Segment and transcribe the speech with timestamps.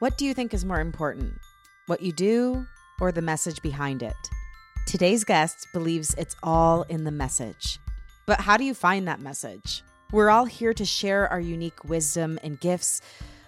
[0.00, 1.34] What do you think is more important?
[1.86, 2.66] What you do
[3.00, 4.16] or the message behind it?
[4.88, 7.78] Today's guest believes it's all in the message.
[8.26, 9.84] But how do you find that message?
[10.10, 13.02] We're all here to share our unique wisdom and gifts,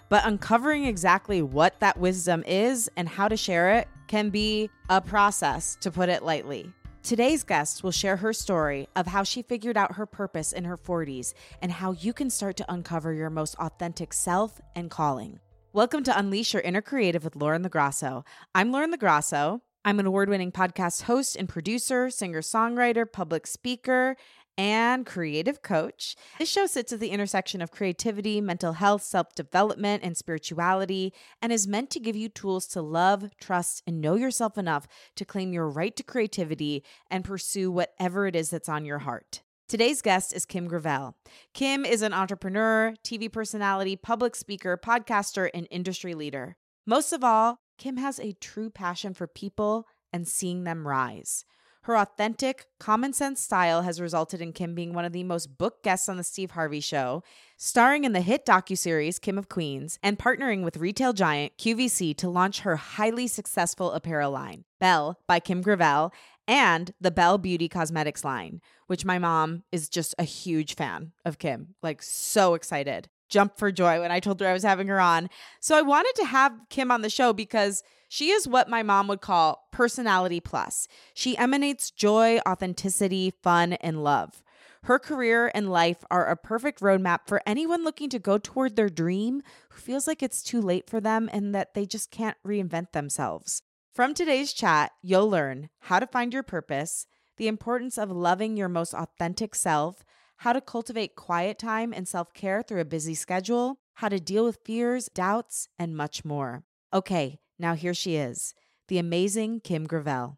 [0.07, 5.01] but uncovering exactly what that wisdom is and how to share it can be a
[5.01, 6.71] process, to put it lightly.
[7.03, 10.77] Today's guest will share her story of how she figured out her purpose in her
[10.77, 15.41] 40s and how you can start to uncover your most authentic self and calling.
[15.77, 18.25] Welcome to Unleash Your Inner Creative with Lauren LoGrasso.
[18.55, 19.61] I'm Lauren LoGrasso.
[19.85, 24.17] I'm an award winning podcast host and producer, singer songwriter, public speaker,
[24.57, 26.15] and creative coach.
[26.39, 31.13] This show sits at the intersection of creativity, mental health, self development, and spirituality,
[31.43, 35.25] and is meant to give you tools to love, trust, and know yourself enough to
[35.25, 39.43] claim your right to creativity and pursue whatever it is that's on your heart.
[39.67, 41.17] Today's guest is Kim Gravel.
[41.53, 46.55] Kim is an entrepreneur, TV personality, public speaker, podcaster, and industry leader.
[46.85, 51.43] Most of all, Kim has a true passion for people and seeing them rise.
[51.81, 55.83] Her authentic, common sense style has resulted in Kim being one of the most booked
[55.83, 57.23] guests on the Steve Harvey show,
[57.57, 62.29] starring in the hit docuseries Kim of Queens, and partnering with retail giant QVC to
[62.29, 66.13] launch her highly successful apparel line, Belle by Kim Gravel,
[66.47, 71.39] and the Belle Beauty Cosmetics line, which my mom is just a huge fan of
[71.39, 73.09] Kim, like so excited.
[73.29, 75.29] Jumped for joy when I told her I was having her on.
[75.59, 79.09] So I wanted to have Kim on the show because she is what my mom
[79.09, 80.87] would call personality plus.
[81.13, 84.43] She emanates joy, authenticity, fun, and love.
[84.83, 88.87] Her career and life are a perfect roadmap for anyone looking to go toward their
[88.87, 92.93] dream who feels like it's too late for them and that they just can't reinvent
[92.93, 93.63] themselves.
[93.97, 98.69] From today's chat, you'll learn how to find your purpose, the importance of loving your
[98.69, 100.03] most authentic self,
[100.35, 104.45] how to cultivate quiet time and self care through a busy schedule, how to deal
[104.45, 106.63] with fears, doubts, and much more.
[106.93, 108.53] Okay, now here she is,
[108.87, 110.37] the amazing Kim Gravel.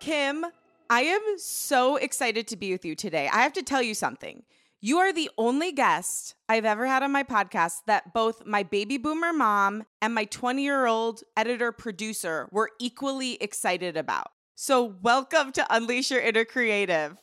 [0.00, 0.44] Kim,
[0.90, 3.26] I am so excited to be with you today.
[3.32, 4.42] I have to tell you something.
[4.86, 8.98] You are the only guest I've ever had on my podcast that both my baby
[8.98, 14.26] boomer mom and my 20 year old editor producer were equally excited about.
[14.56, 17.16] So, welcome to Unleash Your Inner Creative.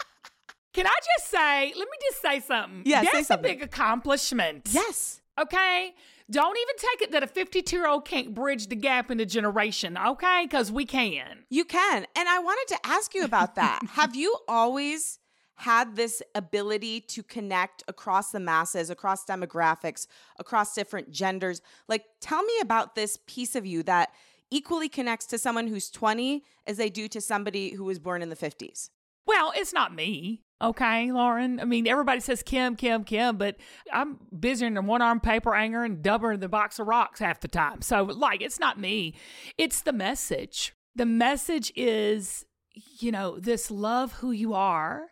[0.74, 2.82] Can I just say, let me just say something.
[2.84, 3.50] Yeah, That's something.
[3.50, 4.68] a big accomplishment.
[4.70, 5.22] Yes.
[5.40, 5.94] Okay?
[6.30, 9.24] Don't even take it that a 52 year old can't bridge the gap in the
[9.24, 10.42] generation, okay?
[10.44, 11.44] Because we can.
[11.48, 12.06] You can.
[12.14, 13.80] And I wanted to ask you about that.
[13.92, 15.20] Have you always
[15.62, 20.08] had this ability to connect across the masses, across demographics,
[20.40, 21.62] across different genders?
[21.86, 24.10] Like, tell me about this piece of you that
[24.50, 28.28] equally connects to someone who's 20 as they do to somebody who was born in
[28.28, 28.90] the 50s.
[29.24, 30.42] Well, it's not me.
[30.60, 31.60] Okay, Lauren.
[31.60, 33.56] I mean, everybody says Kim, Kim, Kim, but
[33.92, 37.38] I'm busier than one arm paper hanger and doubler than the box of rocks half
[37.38, 37.82] the time.
[37.82, 39.14] So, like, it's not me.
[39.56, 40.72] It's the message.
[40.96, 42.44] The message is,
[42.74, 45.11] you know, this love who you are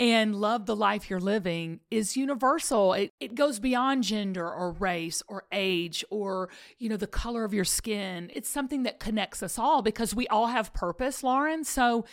[0.00, 2.92] and love the life you're living is universal.
[2.92, 7.52] It, it goes beyond gender or race or age or, you know, the color of
[7.52, 8.30] your skin.
[8.32, 11.64] It's something that connects us all because we all have purpose, Lauren.
[11.64, 12.04] So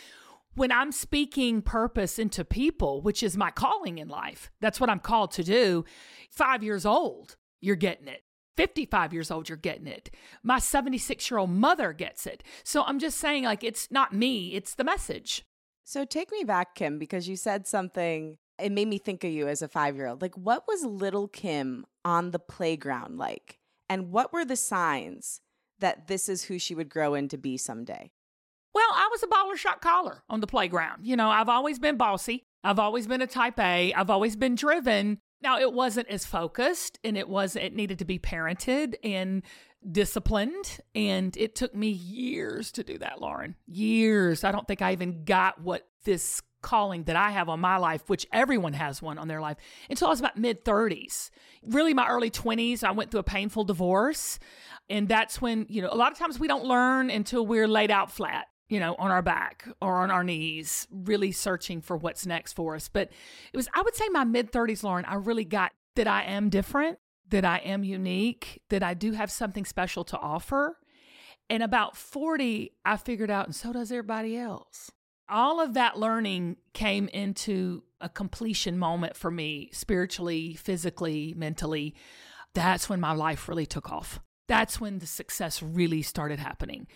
[0.56, 5.00] when I'm speaking purpose into people, which is my calling in life, that's what I'm
[5.00, 5.84] called to do.
[6.30, 8.22] Five years old, you're getting it.
[8.56, 10.10] 55 years old, you're getting it.
[10.42, 12.42] My 76 year old mother gets it.
[12.64, 15.44] So I'm just saying, like, it's not me, it's the message.
[15.86, 19.46] So take me back, Kim, because you said something, it made me think of you
[19.46, 20.20] as a five year old.
[20.20, 23.60] Like, what was little Kim on the playground like?
[23.88, 25.40] And what were the signs
[25.78, 28.10] that this is who she would grow into be someday?
[28.74, 31.06] Well, I was a baller shot caller on the playground.
[31.06, 32.42] You know, I've always been bossy.
[32.64, 33.94] I've always been a type A.
[33.94, 35.20] I've always been driven.
[35.40, 39.44] Now, it wasn't as focused and it was it needed to be parented and
[39.90, 43.56] disciplined and it took me years to do that, Lauren.
[43.66, 44.44] Years.
[44.44, 48.02] I don't think I even got what this calling that I have on my life,
[48.08, 49.56] which everyone has one on their life,
[49.88, 51.30] until I was about mid 30s.
[51.62, 54.38] Really, my early 20s, I went through a painful divorce.
[54.88, 57.90] And that's when, you know, a lot of times we don't learn until we're laid
[57.90, 62.26] out flat you know, on our back or on our knees, really searching for what's
[62.26, 62.88] next for us.
[62.88, 63.10] But
[63.52, 66.50] it was, I would say, my mid 30s, Lauren, I really got that I am
[66.50, 66.98] different,
[67.30, 70.78] that I am unique, that I do have something special to offer.
[71.48, 74.90] And about 40, I figured out, and so does everybody else.
[75.28, 81.94] All of that learning came into a completion moment for me, spiritually, physically, mentally.
[82.54, 84.20] That's when my life really took off.
[84.48, 86.86] That's when the success really started happening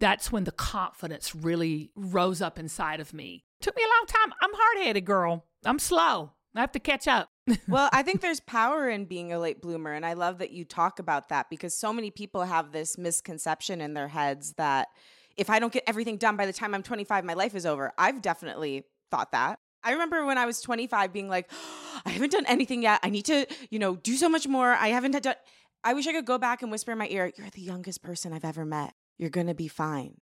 [0.00, 3.44] that's when the confidence really rose up inside of me.
[3.60, 4.32] Took me a long time.
[4.42, 5.44] I'm hard headed, girl.
[5.64, 6.32] I'm slow.
[6.56, 7.28] I have to catch up.
[7.68, 9.92] Well, I think there's power in being a late bloomer.
[9.92, 13.80] And I love that you talk about that because so many people have this misconception
[13.80, 14.88] in their heads that
[15.36, 17.92] if I don't get everything done by the time I'm 25, my life is over.
[17.96, 19.58] I've definitely thought that.
[19.82, 23.00] I remember when I was 25 being like, oh, I haven't done anything yet.
[23.02, 24.72] I need to, you know, do so much more.
[24.72, 25.34] I haven't done.
[25.82, 28.32] I wish I could go back and whisper in my ear, You're the youngest person
[28.32, 28.94] I've ever met.
[29.16, 30.20] You're going to be fine.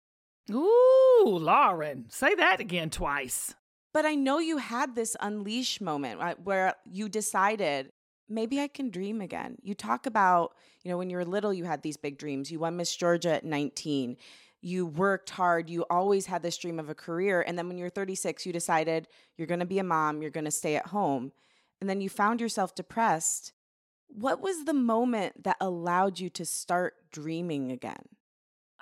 [0.51, 3.55] Ooh, Lauren, say that again twice.
[3.93, 7.93] But I know you had this unleash moment where you decided,
[8.29, 9.57] maybe I can dream again.
[9.63, 12.51] You talk about, you know, when you were little, you had these big dreams.
[12.51, 14.17] You won Miss Georgia at 19.
[14.63, 15.69] You worked hard.
[15.69, 17.43] You always had this dream of a career.
[17.47, 20.45] And then when you're 36, you decided you're going to be a mom, you're going
[20.45, 21.33] to stay at home.
[21.81, 23.53] And then you found yourself depressed.
[24.09, 28.05] What was the moment that allowed you to start dreaming again?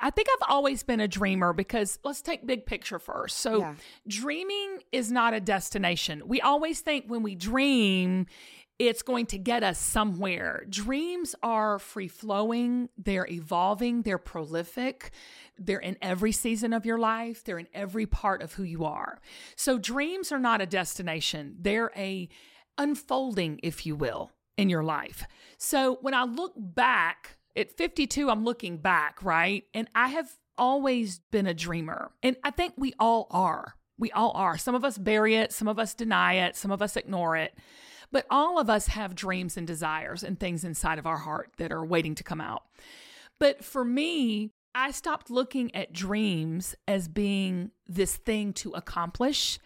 [0.01, 3.39] I think I've always been a dreamer because let's take big picture first.
[3.39, 3.75] So, yeah.
[4.09, 6.23] dreaming is not a destination.
[6.27, 8.27] We always think when we dream,
[8.79, 10.65] it's going to get us somewhere.
[10.71, 15.11] Dreams are free flowing, they're evolving, they're prolific,
[15.59, 19.21] they're in every season of your life, they're in every part of who you are.
[19.55, 22.31] So, dreams are not a destination, they're a
[22.79, 25.27] unfolding, if you will, in your life.
[25.59, 29.65] So, when I look back, at 52, I'm looking back, right?
[29.75, 32.13] And I have always been a dreamer.
[32.23, 33.75] And I think we all are.
[33.99, 34.57] We all are.
[34.57, 37.59] Some of us bury it, some of us deny it, some of us ignore it.
[38.13, 41.73] But all of us have dreams and desires and things inside of our heart that
[41.73, 42.63] are waiting to come out.
[43.39, 49.59] But for me, I stopped looking at dreams as being this thing to accomplish.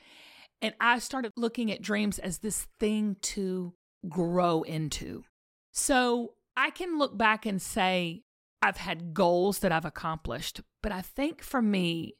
[0.63, 3.75] And I started looking at dreams as this thing to
[4.09, 5.25] grow into.
[5.73, 8.23] So I can look back and say,
[8.63, 10.61] I've had goals that I've accomplished.
[10.83, 12.17] But I think for me,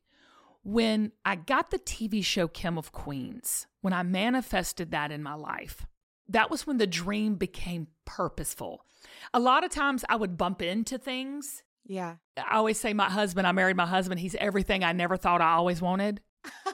[0.63, 5.35] when I got the TV show Kim of Queens, when I manifested that in my
[5.35, 5.87] life,
[6.29, 8.85] that was when the dream became purposeful.
[9.33, 11.63] A lot of times I would bump into things.
[11.87, 12.17] Yeah.
[12.39, 14.21] I always say, my husband, I married my husband.
[14.21, 16.21] He's everything I never thought I always wanted.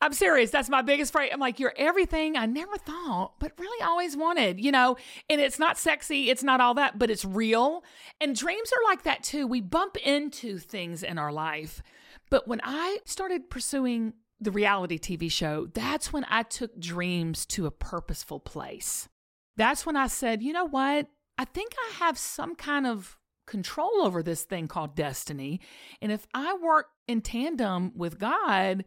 [0.00, 0.50] I'm serious.
[0.50, 1.30] That's my biggest fright.
[1.32, 4.96] I'm like, you're everything I never thought, but really always wanted, you know?
[5.30, 7.82] And it's not sexy, it's not all that, but it's real.
[8.20, 9.46] And dreams are like that too.
[9.46, 11.82] We bump into things in our life.
[12.30, 17.66] But when I started pursuing the reality TV show, that's when I took dreams to
[17.66, 19.08] a purposeful place.
[19.56, 21.06] That's when I said, you know what?
[21.38, 23.16] I think I have some kind of
[23.46, 25.60] control over this thing called destiny.
[26.02, 28.84] And if I work in tandem with God,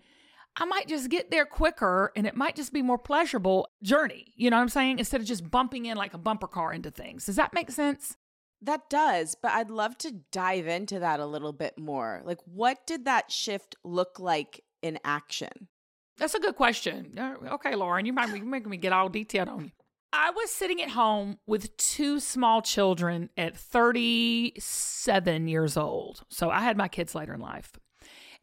[0.56, 4.34] I might just get there quicker and it might just be more pleasurable journey.
[4.36, 5.00] You know what I'm saying?
[5.00, 7.26] Instead of just bumping in like a bumper car into things.
[7.26, 8.18] Does that make sense?
[8.62, 12.22] That does, but I'd love to dive into that a little bit more.
[12.26, 15.70] Like, what did that shift look like in action?
[16.18, 17.14] That's a good question.
[17.52, 19.72] Okay, Lauren, you might be making me get all detailed on you.
[20.12, 26.24] I was sitting at home with two small children at 37 years old.
[26.30, 27.74] So I had my kids later in life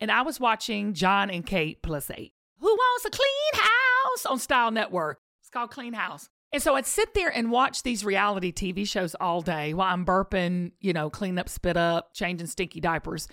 [0.01, 2.33] and I was watching Jon and Kate plus eight.
[2.61, 5.21] Who wants a clean house on Style Network?
[5.41, 6.29] It's called Clean House.
[6.53, 10.07] And so I'd sit there and watch these reality TV shows all day while I'm
[10.07, 13.29] burping, you know, clean up, spit up, changing stinky diapers.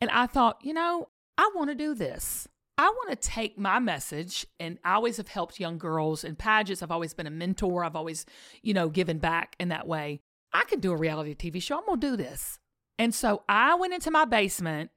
[0.00, 1.08] And I thought, you know,
[1.38, 2.46] I want to do this.
[2.78, 6.82] I want to take my message, and I always have helped young girls in pageants.
[6.82, 7.84] I've always been a mentor.
[7.84, 8.26] I've always,
[8.62, 10.20] you know, given back in that way.
[10.52, 11.78] I can do a reality TV show.
[11.78, 12.58] I'm going to do this.
[12.98, 14.90] And so I went into my basement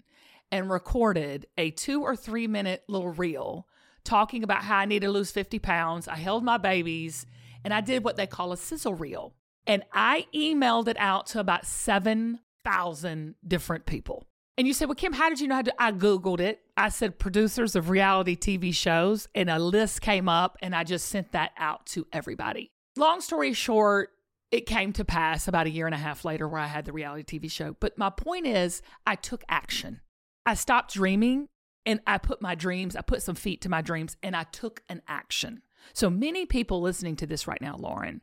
[0.56, 3.68] and recorded a two or three minute little reel
[4.06, 6.08] talking about how I need to lose 50 pounds.
[6.08, 7.26] I held my babies
[7.66, 9.34] and I did what they call a sizzle reel.
[9.68, 14.24] And I emailed it out to about 7,000 different people.
[14.58, 15.74] And you said, Well, Kim, how did you know how to?
[15.78, 16.62] I Googled it.
[16.78, 21.10] I said producers of reality TV shows, and a list came up, and I just
[21.10, 22.72] sent that out to everybody.
[22.96, 24.12] Long story short,
[24.52, 26.94] it came to pass about a year and a half later where I had the
[26.94, 27.76] reality TV show.
[27.82, 30.00] But my point is, I took action.
[30.46, 31.50] I stopped dreaming
[31.86, 34.82] and I put my dreams, I put some feet to my dreams and I took
[34.90, 35.62] an action.
[35.94, 38.22] So many people listening to this right now, Lauren,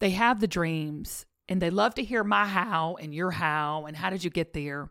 [0.00, 3.96] they have the dreams and they love to hear my how and your how and
[3.96, 4.90] how did you get there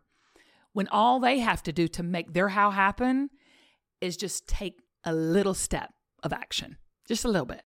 [0.74, 3.30] when all they have to do to make their how happen
[4.00, 5.92] is just take a little step
[6.24, 7.64] of action, just a little bit.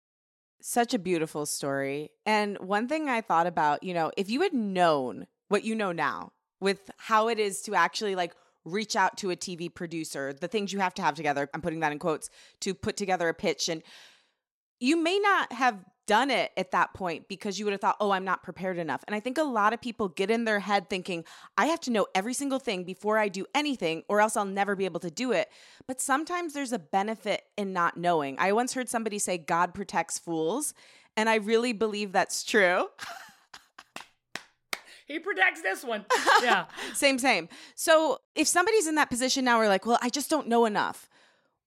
[0.61, 2.11] Such a beautiful story.
[2.25, 5.91] And one thing I thought about, you know, if you had known what you know
[5.91, 8.33] now with how it is to actually like
[8.65, 11.79] reach out to a TV producer, the things you have to have together, I'm putting
[11.81, 12.29] that in quotes,
[12.61, 13.69] to put together a pitch.
[13.69, 13.81] And
[14.79, 18.11] you may not have done it at that point because you would have thought, oh,
[18.11, 19.03] I'm not prepared enough.
[19.07, 21.23] And I think a lot of people get in their head thinking,
[21.57, 24.75] I have to know every single thing before I do anything, or else I'll never
[24.75, 25.49] be able to do it.
[25.87, 28.35] But sometimes there's a benefit in not knowing.
[28.39, 30.73] I once heard somebody say, God protects fools.
[31.15, 32.87] And I really believe that's true.
[35.11, 36.05] he protects this one.
[36.43, 36.65] Yeah.
[36.93, 37.49] same, same.
[37.75, 41.07] So if somebody's in that position now, we're like, well, I just don't know enough.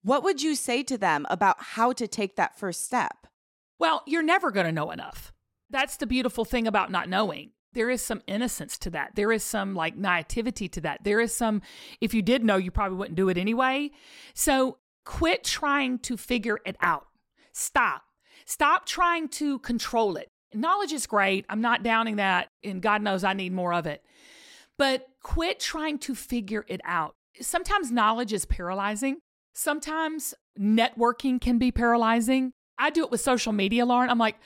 [0.02, 3.26] What would you say to them about how to take that first step?
[3.78, 5.32] Well, you're never going to know enough.
[5.70, 7.52] That's the beautiful thing about not knowing.
[7.72, 9.12] There is some innocence to that.
[9.14, 11.04] There is some like naivety to that.
[11.04, 11.62] There is some,
[12.00, 13.90] if you did know, you probably wouldn't do it anyway.
[14.34, 17.06] So quit trying to figure it out.
[17.52, 18.02] Stop.
[18.44, 20.30] Stop trying to control it.
[20.54, 21.44] Knowledge is great.
[21.48, 24.02] I'm not downing that, and God knows I need more of it.
[24.78, 27.14] But quit trying to figure it out.
[27.40, 29.18] Sometimes knowledge is paralyzing.
[29.54, 32.52] Sometimes networking can be paralyzing.
[32.78, 34.10] I do it with social media, Lauren.
[34.10, 34.36] I'm like,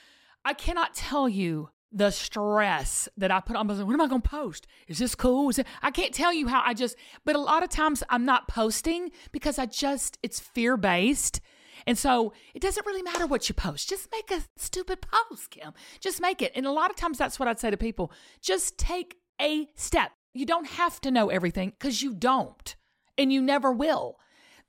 [0.45, 3.67] I cannot tell you the stress that I put on.
[3.67, 4.67] Like, what am I going to post?
[4.87, 5.49] Is this cool?
[5.49, 5.67] Is it?
[5.81, 9.09] I can't tell you how I just, but a lot of times I'm not posting
[9.31, 11.41] because I just, it's fear based.
[11.85, 13.89] And so it doesn't really matter what you post.
[13.89, 15.73] Just make a stupid post, Kim.
[15.99, 16.51] Just make it.
[16.55, 18.11] And a lot of times that's what I'd say to people.
[18.41, 20.11] Just take a step.
[20.33, 22.75] You don't have to know everything because you don't
[23.17, 24.17] and you never will.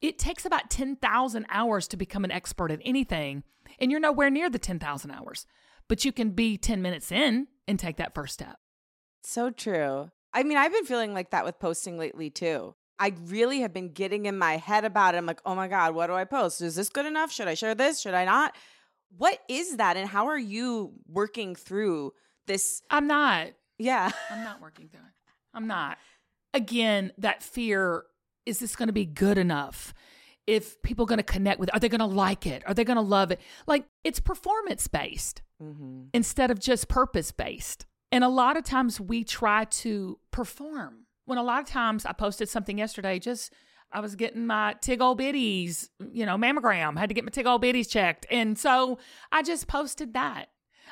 [0.00, 3.44] It takes about 10,000 hours to become an expert at anything,
[3.78, 5.46] and you're nowhere near the 10,000 hours.
[5.88, 8.56] But you can be 10 minutes in and take that first step.
[9.22, 10.10] So true.
[10.32, 12.74] I mean, I've been feeling like that with posting lately too.
[13.00, 15.18] I really have been getting in my head about it.
[15.18, 16.60] I'm like, oh my God, what do I post?
[16.60, 17.32] Is this good enough?
[17.32, 17.98] Should I share this?
[17.98, 18.54] Should I not?
[19.16, 19.96] What is that?
[19.96, 22.12] And how are you working through
[22.46, 22.82] this?
[22.90, 23.48] I'm not.
[23.78, 24.10] Yeah.
[24.30, 25.32] I'm not working through it.
[25.54, 25.96] I'm not.
[26.52, 28.04] Again, that fear
[28.44, 29.94] is this going to be good enough?
[30.46, 32.62] If people are going to connect with are they going to like it?
[32.66, 33.40] Are they going to love it?
[33.66, 36.04] Like it's performance based mm-hmm.
[36.12, 37.86] instead of just purpose based.
[38.12, 41.06] And a lot of times we try to perform.
[41.24, 43.52] When a lot of times I posted something yesterday, just
[43.92, 47.46] I was getting my tig old bitties, you know, mammogram, had to get my tig
[47.46, 48.26] old bitties checked.
[48.30, 48.98] And so
[49.32, 50.46] I just posted that.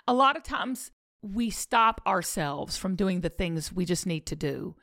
[0.06, 0.90] A lot of times
[1.22, 4.76] we stop ourselves from doing the things we just need to do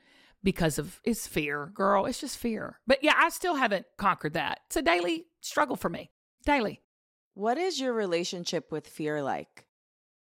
[0.43, 2.05] because of it's fear, girl.
[2.05, 2.79] It's just fear.
[2.85, 4.59] But yeah, I still haven't conquered that.
[4.67, 6.11] It's a daily struggle for me.
[6.45, 6.81] Daily.
[7.33, 9.67] What is your relationship with fear like?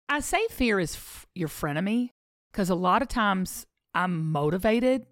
[0.09, 2.11] I say fear is f- your frenemy
[2.51, 5.05] because a lot of times I'm motivated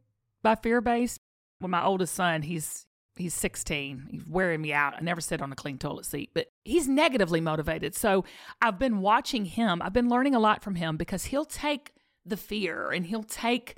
[0.44, 1.20] by fear based.
[1.60, 2.86] When my oldest son, he's
[3.16, 4.08] he's 16.
[4.12, 4.96] He's wearing me out.
[4.98, 7.96] I never sit on a clean toilet seat, but he's negatively motivated.
[7.96, 8.26] So
[8.62, 9.82] I've been watching him.
[9.82, 11.94] I've been learning a lot from him because he'll take
[12.26, 13.78] the fear and he'll take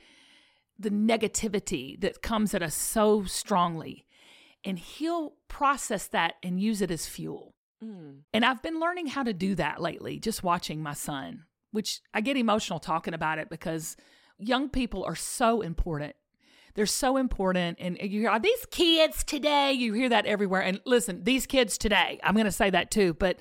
[0.78, 4.06] the negativity that comes at us so strongly.
[4.64, 7.54] And he'll process that and use it as fuel.
[7.84, 8.22] Mm.
[8.34, 12.22] And I've been learning how to do that lately, just watching my son, which I
[12.22, 13.96] get emotional talking about it because
[14.40, 16.16] young people are so important.
[16.76, 17.78] They're so important.
[17.80, 20.62] And you hear, are these kids today, you hear that everywhere.
[20.62, 23.40] And listen, these kids today, I'm going to say that too, but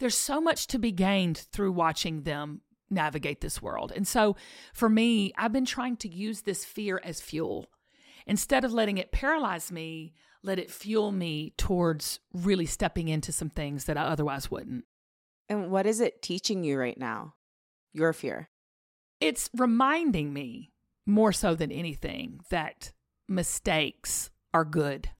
[0.00, 3.92] there's so much to be gained through watching them navigate this world.
[3.94, 4.36] And so
[4.72, 7.66] for me, I've been trying to use this fear as fuel.
[8.26, 13.50] Instead of letting it paralyze me, let it fuel me towards really stepping into some
[13.50, 14.84] things that I otherwise wouldn't.
[15.48, 17.34] And what is it teaching you right now?
[17.92, 18.48] Your fear?
[19.20, 20.72] It's reminding me
[21.06, 22.92] more so than anything that
[23.28, 25.10] mistakes are good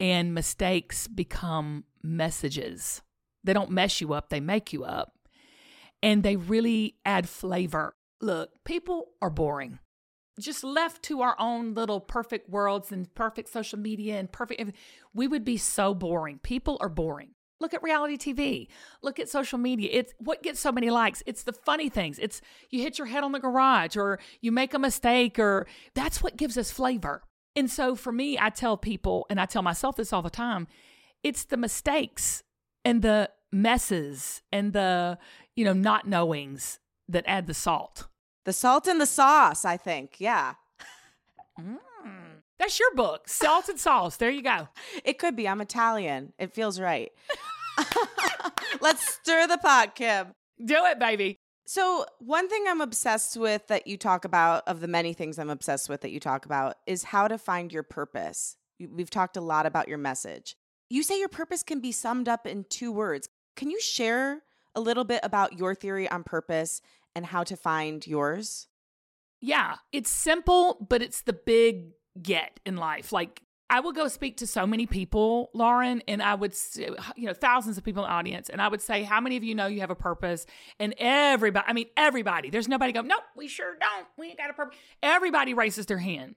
[0.00, 3.02] and mistakes become messages.
[3.42, 5.12] They don't mess you up, they make you up
[6.02, 7.96] and they really add flavor.
[8.20, 9.78] Look, people are boring.
[10.38, 14.76] Just left to our own little perfect worlds and perfect social media and perfect,
[15.14, 16.40] we would be so boring.
[16.42, 17.30] People are boring.
[17.64, 18.68] Look at reality TV.
[19.00, 19.88] Look at social media.
[19.90, 21.22] It's what gets so many likes.
[21.24, 22.18] It's the funny things.
[22.18, 26.22] It's you hit your head on the garage or you make a mistake or that's
[26.22, 27.22] what gives us flavor.
[27.56, 30.66] And so for me, I tell people and I tell myself this all the time,
[31.22, 32.42] it's the mistakes
[32.84, 35.16] and the messes and the,
[35.56, 38.08] you know, not knowings that add the salt.
[38.44, 40.16] The salt and the sauce, I think.
[40.18, 40.56] Yeah.
[41.58, 41.78] Mm.
[42.58, 44.16] That's your book, Salt and Sauce.
[44.16, 44.68] There you go.
[45.04, 45.48] It could be.
[45.48, 46.32] I'm Italian.
[46.38, 47.12] It feels right.
[48.80, 50.28] Let's stir the pot, Kim.
[50.64, 51.38] Do it, baby.
[51.66, 55.48] So, one thing I'm obsessed with that you talk about, of the many things I'm
[55.48, 58.56] obsessed with that you talk about, is how to find your purpose.
[58.78, 60.56] We've talked a lot about your message.
[60.90, 63.28] You say your purpose can be summed up in two words.
[63.56, 64.42] Can you share
[64.74, 66.82] a little bit about your theory on purpose
[67.14, 68.66] and how to find yours?
[69.40, 73.12] Yeah, it's simple, but it's the big get in life.
[73.12, 73.42] Like,
[73.74, 77.76] I would go speak to so many people, Lauren, and I would, you know, thousands
[77.76, 79.80] of people in the audience, and I would say, How many of you know you
[79.80, 80.46] have a purpose?
[80.78, 84.06] And everybody, I mean, everybody, there's nobody go, Nope, we sure don't.
[84.16, 84.78] We ain't got a purpose.
[85.02, 86.36] Everybody raises their hand.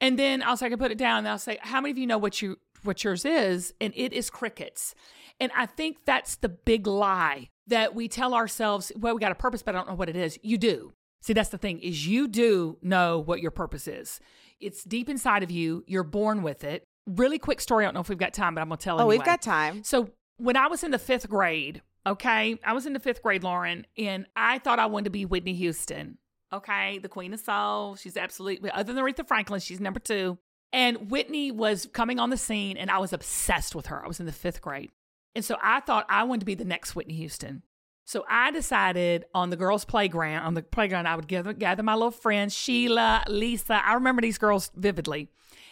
[0.00, 1.98] And then I'll say, I can put it down, and I'll say, How many of
[1.98, 3.74] you know what you what yours is?
[3.80, 4.94] And it is crickets.
[5.40, 9.34] And I think that's the big lie that we tell ourselves, well, we got a
[9.34, 10.38] purpose, but I don't know what it is.
[10.44, 10.92] You do.
[11.22, 14.20] See, that's the thing is you do know what your purpose is.
[14.60, 15.84] It's deep inside of you.
[15.86, 16.84] You're born with it.
[17.06, 17.84] Really quick story.
[17.84, 19.16] I don't know if we've got time, but I'm going to tell Oh, anyway.
[19.18, 19.82] we've got time.
[19.84, 23.42] So when I was in the fifth grade, okay, I was in the fifth grade,
[23.44, 26.18] Lauren, and I thought I wanted to be Whitney Houston.
[26.52, 27.96] Okay, the Queen of Soul.
[27.96, 30.38] She's absolutely, other than Aretha Franklin, she's number two.
[30.72, 34.04] And Whitney was coming on the scene, and I was obsessed with her.
[34.04, 34.90] I was in the fifth grade.
[35.34, 37.62] And so I thought I wanted to be the next Whitney Houston.
[38.08, 41.92] So I decided on the girls' playground, on the playground, I would gather, gather my
[41.92, 43.82] little friends, Sheila, Lisa.
[43.84, 45.28] I remember these girls vividly.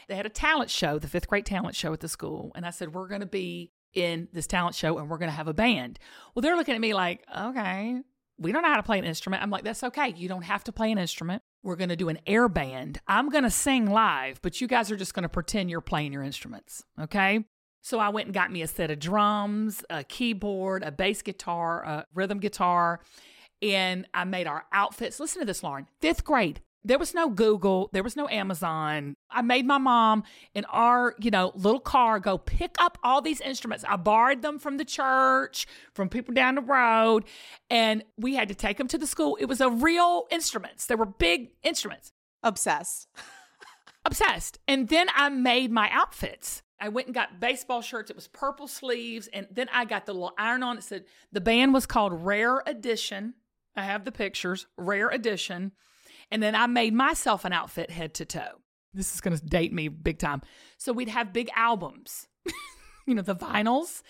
[0.07, 2.53] They had a talent show, the fifth grade talent show at the school.
[2.55, 5.35] And I said, We're going to be in this talent show and we're going to
[5.35, 5.99] have a band.
[6.35, 8.03] Well, they're looking at me like, Okay,
[8.37, 9.43] we don't know how to play an instrument.
[9.43, 10.13] I'm like, That's okay.
[10.15, 11.43] You don't have to play an instrument.
[11.63, 13.01] We're going to do an air band.
[13.09, 16.13] I'm going to sing live, but you guys are just going to pretend you're playing
[16.13, 16.85] your instruments.
[17.01, 17.47] Okay.
[17.87, 21.85] So I went and got me a set of drums, a keyboard, a bass guitar,
[21.85, 22.99] a rhythm guitar,
[23.63, 25.21] and I made our outfits.
[25.21, 25.87] Listen to this, Lauren.
[26.01, 26.61] Fifth grade.
[26.85, 29.15] There was no Google, there was no Amazon.
[29.31, 33.41] I made my mom in our, you know, little car go pick up all these
[33.41, 33.85] instruments.
[33.87, 37.23] I borrowed them from the church, from people down the road,
[37.71, 39.37] and we had to take them to the school.
[39.41, 40.87] It was a real instruments.
[40.87, 42.11] They were big instruments.
[42.43, 43.07] Obsessed.
[44.05, 44.59] Obsessed.
[44.67, 46.65] And then I made my outfits.
[46.81, 48.11] I went and got baseball shirts.
[48.11, 49.29] It was purple sleeves.
[49.33, 50.79] And then I got the little iron on.
[50.79, 53.35] It said the band was called Rare Edition.
[53.77, 55.73] I have the pictures, Rare Edition.
[56.31, 58.61] And then I made myself an outfit head to toe.
[58.93, 60.43] This is going to date me big time.
[60.79, 62.29] So we'd have big albums,
[63.07, 64.03] you know, the vinyls.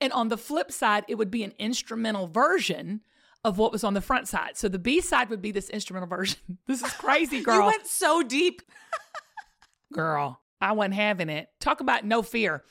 [0.00, 3.00] And on the flip side, it would be an instrumental version
[3.44, 4.56] of what was on the front side.
[4.56, 6.38] So the B side would be this instrumental version.
[6.66, 7.56] This is crazy, girl.
[7.56, 8.62] You went so deep.
[9.92, 11.48] girl, I wasn't having it.
[11.60, 12.64] Talk about no fear.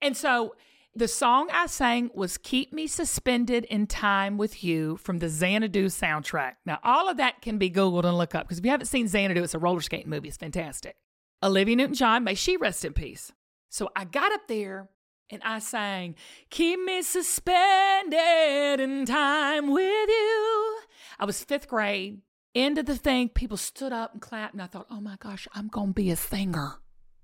[0.00, 0.54] And so
[0.94, 5.86] the song I sang was Keep Me Suspended in Time with You from the Xanadu
[5.86, 6.52] soundtrack.
[6.64, 9.08] Now, all of that can be Googled and look up because if you haven't seen
[9.08, 10.28] Xanadu, it's a roller skating movie.
[10.28, 10.94] It's fantastic.
[11.42, 13.32] Olivia Newton John, may she rest in peace.
[13.68, 14.88] So I got up there
[15.28, 16.14] and I sang,
[16.50, 20.78] Keep me suspended in time with you.
[21.18, 22.20] I was fifth grade.
[22.54, 25.48] End of the thing, people stood up and clapped, and I thought, oh my gosh,
[25.54, 26.81] I'm going to be a singer.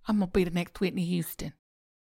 [0.08, 1.52] I'm going to be the next Whitney Houston.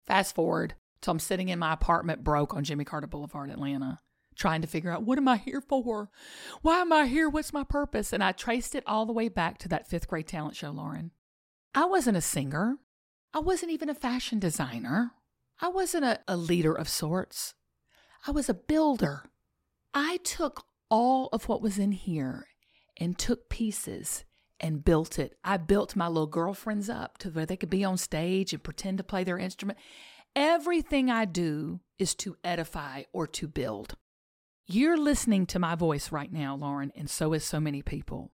[0.06, 4.00] Fast forward till I'm sitting in my apartment broke on Jimmy Carter Boulevard, Atlanta,
[4.34, 6.10] trying to figure out what am I here for?
[6.62, 7.28] Why am I here?
[7.28, 8.12] What's my purpose?
[8.12, 11.10] And I traced it all the way back to that fifth grade talent show, Lauren.
[11.74, 12.78] I wasn't a singer.
[13.34, 15.12] I wasn't even a fashion designer.
[15.60, 17.54] I wasn't a, a leader of sorts.
[18.26, 19.24] I was a builder.
[19.92, 22.46] I took all of what was in here
[22.98, 24.24] and took pieces
[24.62, 25.34] and built it.
[25.44, 28.98] I built my little girlfriends up to where they could be on stage and pretend
[28.98, 29.78] to play their instrument.
[30.34, 33.96] Everything I do is to edify or to build.
[34.66, 38.32] You're listening to my voice right now, Lauren, and so is so many people.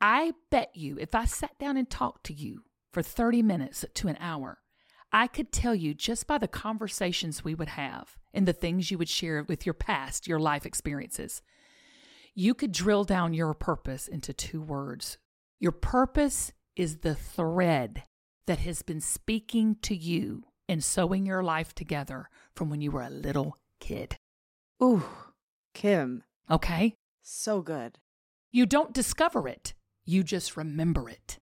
[0.00, 2.62] I bet you if I sat down and talked to you
[2.92, 4.58] for 30 minutes to an hour,
[5.12, 8.98] I could tell you just by the conversations we would have and the things you
[8.98, 11.42] would share with your past, your life experiences,
[12.34, 15.18] you could drill down your purpose into two words.
[15.60, 18.04] Your purpose is the thread
[18.46, 23.02] that has been speaking to you and sewing your life together from when you were
[23.02, 24.16] a little kid.
[24.82, 25.04] Ooh,
[25.74, 26.22] Kim.
[26.50, 26.94] Okay?
[27.22, 27.98] So good.
[28.50, 29.74] You don't discover it,
[30.06, 31.38] you just remember it.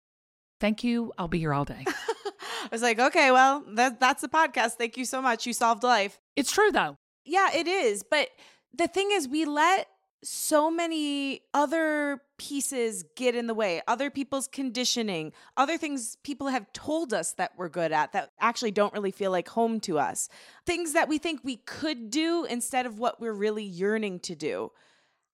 [0.61, 1.11] Thank you.
[1.17, 1.83] I'll be here all day.
[1.87, 4.73] I was like, okay, well, that, that's the podcast.
[4.73, 5.47] Thank you so much.
[5.47, 6.19] You solved life.
[6.35, 6.95] it's true, though.
[7.25, 8.03] Yeah, it is.
[8.03, 8.29] But
[8.73, 9.87] the thing is, we let
[10.23, 16.71] so many other pieces get in the way, other people's conditioning, other things people have
[16.73, 20.27] told us that we're good at that actually don't really feel like home to us,
[20.65, 24.71] things that we think we could do instead of what we're really yearning to do.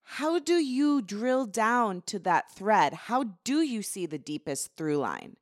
[0.04, 2.94] How do you drill down to that thread?
[2.94, 5.36] How do you see the deepest through line?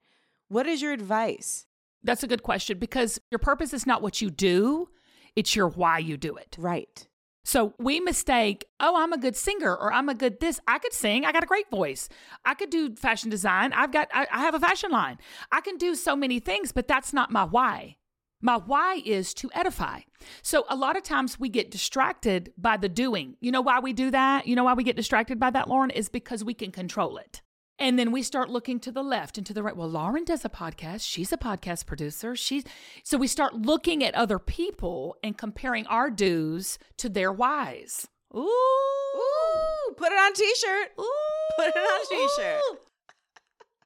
[0.48, 1.66] What is your advice?
[2.02, 4.88] That's a good question because your purpose is not what you do,
[5.37, 6.57] it's your why you do it.
[6.59, 7.07] Right.
[7.44, 10.61] So we mistake, oh, I'm a good singer or I'm a good this.
[10.68, 11.24] I could sing.
[11.24, 12.09] I got a great voice.
[12.44, 13.72] I could do fashion design.
[13.72, 15.18] I've got, I, I have a fashion line.
[15.51, 17.96] I can do so many things, but that's not my why.
[18.40, 20.01] My why is to edify.
[20.42, 23.37] So a lot of times we get distracted by the doing.
[23.40, 24.46] You know why we do that?
[24.46, 25.90] You know why we get distracted by that, Lauren?
[25.90, 27.42] Is because we can control it.
[27.78, 29.76] And then we start looking to the left and to the right.
[29.76, 31.08] Well, Lauren does a podcast.
[31.08, 32.34] She's a podcast producer.
[32.34, 32.64] She's
[33.04, 38.08] so we start looking at other people and comparing our do's to their whys.
[38.34, 38.40] Ooh.
[38.40, 40.88] Ooh, put it on t-shirt.
[40.98, 41.10] Ooh.
[41.56, 42.60] Put it on t-shirt.
[42.70, 42.78] Ooh.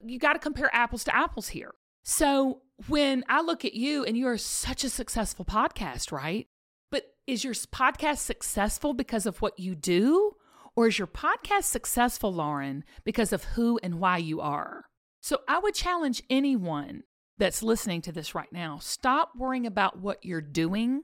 [0.05, 1.73] You got to compare apples to apples here.
[2.03, 6.47] So when I look at you and you are such a successful podcast, right?
[6.91, 10.35] But is your podcast successful because of what you do?
[10.75, 14.85] Or is your podcast successful, Lauren, because of who and why you are?
[15.21, 17.03] So I would challenge anyone
[17.37, 21.03] that's listening to this right now stop worrying about what you're doing.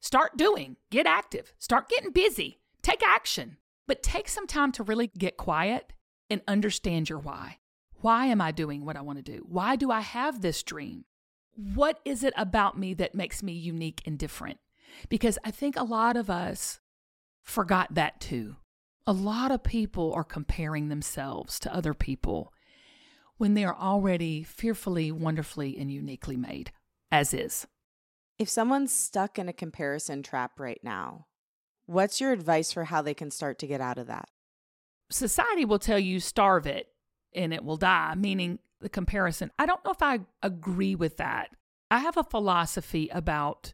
[0.00, 3.56] Start doing, get active, start getting busy, take action,
[3.88, 5.92] but take some time to really get quiet
[6.30, 7.58] and understand your why.
[8.00, 9.44] Why am I doing what I want to do?
[9.48, 11.04] Why do I have this dream?
[11.56, 14.58] What is it about me that makes me unique and different?
[15.08, 16.78] Because I think a lot of us
[17.42, 18.56] forgot that too.
[19.08, 22.52] A lot of people are comparing themselves to other people
[23.38, 26.72] when they are already fearfully, wonderfully, and uniquely made,
[27.10, 27.66] as is.
[28.38, 31.24] If someone's stuck in a comparison trap right now,
[31.86, 34.28] what's your advice for how they can start to get out of that?
[35.08, 36.88] Society will tell you starve it
[37.34, 39.50] and it will die, meaning the comparison.
[39.58, 41.48] I don't know if I agree with that.
[41.90, 43.72] I have a philosophy about,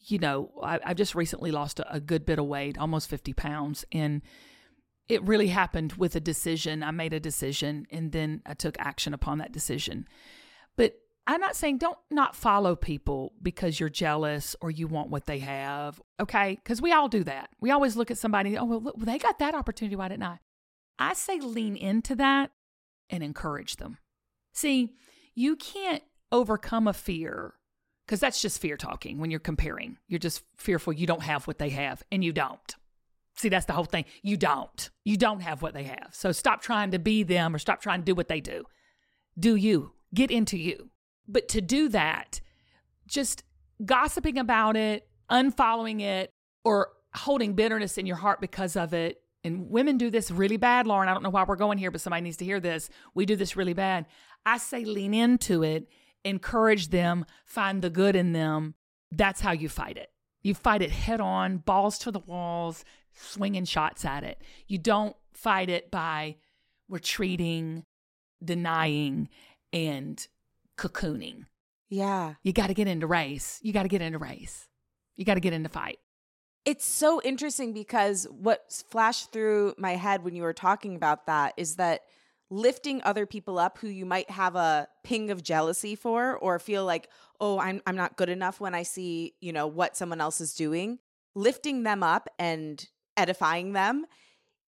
[0.00, 3.32] you know, I, have just recently lost a, a good bit of weight, almost 50
[3.32, 3.84] pounds.
[3.92, 4.22] And
[5.08, 6.82] it really happened with a decision.
[6.82, 10.06] I made a decision and then I took action upon that decision.
[10.76, 10.94] But
[11.26, 15.38] I'm not saying don't not follow people because you're jealous or you want what they
[15.40, 16.00] have.
[16.20, 16.58] Okay.
[16.62, 17.50] Because we all do that.
[17.60, 19.96] We always look at somebody, oh, well, look, they got that opportunity.
[19.96, 20.38] Why didn't I?
[20.98, 22.50] I say lean into that
[23.10, 23.98] and encourage them.
[24.52, 24.94] See,
[25.34, 27.54] you can't overcome a fear
[28.06, 29.98] because that's just fear talking when you're comparing.
[30.08, 32.76] You're just fearful you don't have what they have, and you don't.
[33.36, 34.04] See, that's the whole thing.
[34.22, 34.90] You don't.
[35.04, 36.08] You don't have what they have.
[36.12, 38.64] So stop trying to be them or stop trying to do what they do.
[39.38, 39.92] Do you.
[40.14, 40.90] Get into you.
[41.26, 42.40] But to do that,
[43.06, 43.44] just
[43.84, 46.30] gossiping about it, unfollowing it,
[46.64, 50.86] or holding bitterness in your heart because of it and women do this really bad,
[50.86, 51.08] Lauren.
[51.08, 52.88] I don't know why we're going here, but somebody needs to hear this.
[53.14, 54.06] We do this really bad.
[54.46, 55.88] I say lean into it,
[56.24, 58.74] encourage them, find the good in them.
[59.10, 60.10] That's how you fight it.
[60.42, 64.40] You fight it head on, balls to the walls, swinging shots at it.
[64.66, 66.36] You don't fight it by
[66.88, 67.84] retreating,
[68.44, 69.28] denying,
[69.72, 70.26] and
[70.76, 71.46] cocooning.
[71.88, 72.34] Yeah.
[72.42, 73.58] You got to get into race.
[73.62, 74.68] You got to get into race.
[75.16, 75.98] You got to get into fight.
[76.64, 81.54] It's so interesting because what flashed through my head when you were talking about that
[81.56, 82.02] is that
[82.50, 86.84] lifting other people up who you might have a ping of jealousy for or feel
[86.84, 87.08] like,
[87.40, 90.54] "Oh, I'm I'm not good enough when I see, you know, what someone else is
[90.54, 90.98] doing."
[91.34, 94.06] Lifting them up and edifying them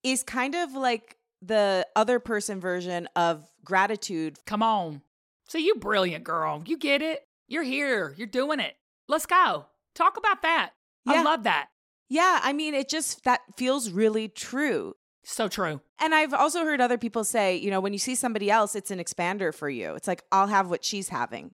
[0.02, 4.38] is kind of like the other person version of gratitude.
[4.46, 5.02] Come on.
[5.48, 6.62] So you brilliant girl.
[6.66, 7.26] You get it.
[7.48, 8.14] You're here.
[8.16, 8.74] You're doing it.
[9.09, 9.66] Let's go.
[9.94, 10.70] Talk about that.
[11.07, 11.20] Yeah.
[11.20, 11.68] I love that.
[12.09, 14.94] Yeah, I mean, it just that feels really true.
[15.24, 15.80] So true.
[16.00, 18.90] And I've also heard other people say, you know, when you see somebody else, it's
[18.90, 19.94] an expander for you.
[19.94, 21.52] It's like, I'll have what she's having.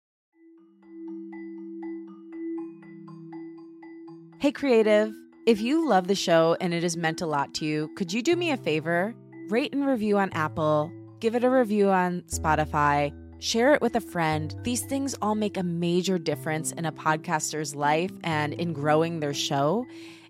[4.40, 5.12] Hey, creative.
[5.50, 8.22] If you love the show and it has meant a lot to you, could you
[8.22, 9.16] do me a favor?
[9.48, 14.00] Rate and review on Apple, give it a review on Spotify, share it with a
[14.00, 14.54] friend.
[14.62, 19.34] These things all make a major difference in a podcaster's life and in growing their
[19.34, 19.86] show.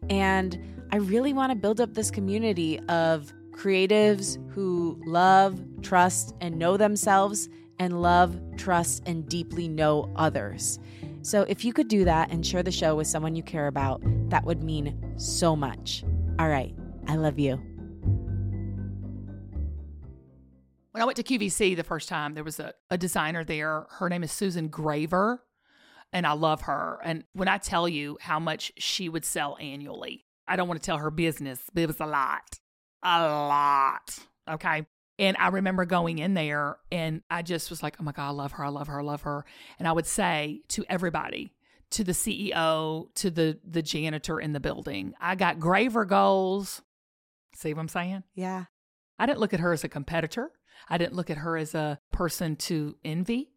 [0.09, 0.59] And
[0.91, 6.79] I really want to build up this community of creatives who love, trust, and know
[6.79, 10.79] themselves, and love, trust, and deeply know others.
[11.23, 14.01] So if you could do that and share the show with someone you care about,
[14.31, 16.03] that would mean so much.
[16.39, 16.75] All right.
[17.07, 17.57] I love you.
[20.93, 23.87] When I went to QVC the first time, there was a, a designer there.
[23.91, 25.45] Her name is Susan Graver
[26.13, 26.99] and I love her.
[27.05, 30.87] And when I tell you how much she would sell annually, I don't want to
[30.87, 32.59] tell her business, but it was a lot,
[33.03, 34.19] a lot.
[34.51, 34.87] Okay.
[35.21, 38.31] And I remember going in there and I just was like, oh my God, I
[38.31, 38.65] love her.
[38.65, 38.99] I love her.
[38.99, 39.45] I love her.
[39.79, 41.53] And I would say to everybody,
[41.91, 46.83] to the CEO, to the, the janitor in the building, I got graver goals.
[47.55, 48.25] See what I'm saying?
[48.35, 48.65] Yeah.
[49.19, 50.51] I didn't look at her as a competitor.
[50.89, 53.53] I didn't look at her as a person to envy.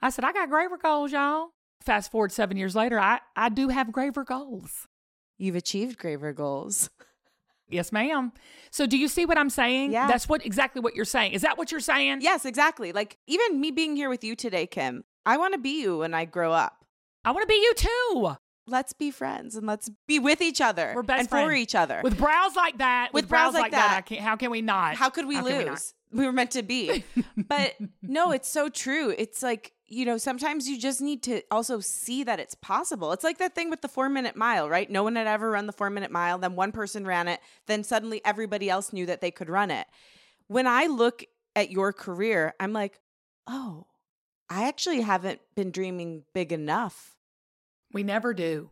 [0.00, 1.50] I said, I got graver goals, y'all
[1.84, 4.88] fast forward seven years later, I, I do have graver goals.
[5.38, 6.90] You've achieved graver goals.
[7.74, 8.32] Yes, ma'am.
[8.70, 9.92] So do you see what I'm saying?
[9.92, 10.06] Yeah.
[10.06, 11.32] That's what exactly what you're saying.
[11.32, 12.20] Is that what you're saying?
[12.22, 12.92] Yes, exactly.
[12.92, 16.14] Like even me being here with you today, Kim, I want to be you when
[16.14, 16.84] I grow up.
[17.24, 18.36] I want to be you too.
[18.66, 20.92] let's be friends and let's be with each other.
[20.94, 21.46] We're best and friends.
[21.46, 22.00] for each other.
[22.02, 23.96] With brows like that, With brows like that.
[23.98, 24.94] I can't, how can we not?
[24.94, 25.92] How could we How can we lose?
[26.12, 27.04] we were meant to be.
[27.36, 29.14] but no, it's so true.
[29.18, 33.12] It's like, you know, sometimes you just need to also see that it's possible.
[33.12, 34.90] It's like that thing with the four minute mile, right?
[34.90, 36.38] No one had ever run the four minute mile.
[36.38, 37.40] Then one person ran it.
[37.66, 39.86] Then suddenly everybody else knew that they could run it.
[40.46, 42.98] When I look at your career, I'm like,
[43.46, 43.86] oh,
[44.48, 47.16] I actually haven't been dreaming big enough.
[47.92, 48.70] We never do.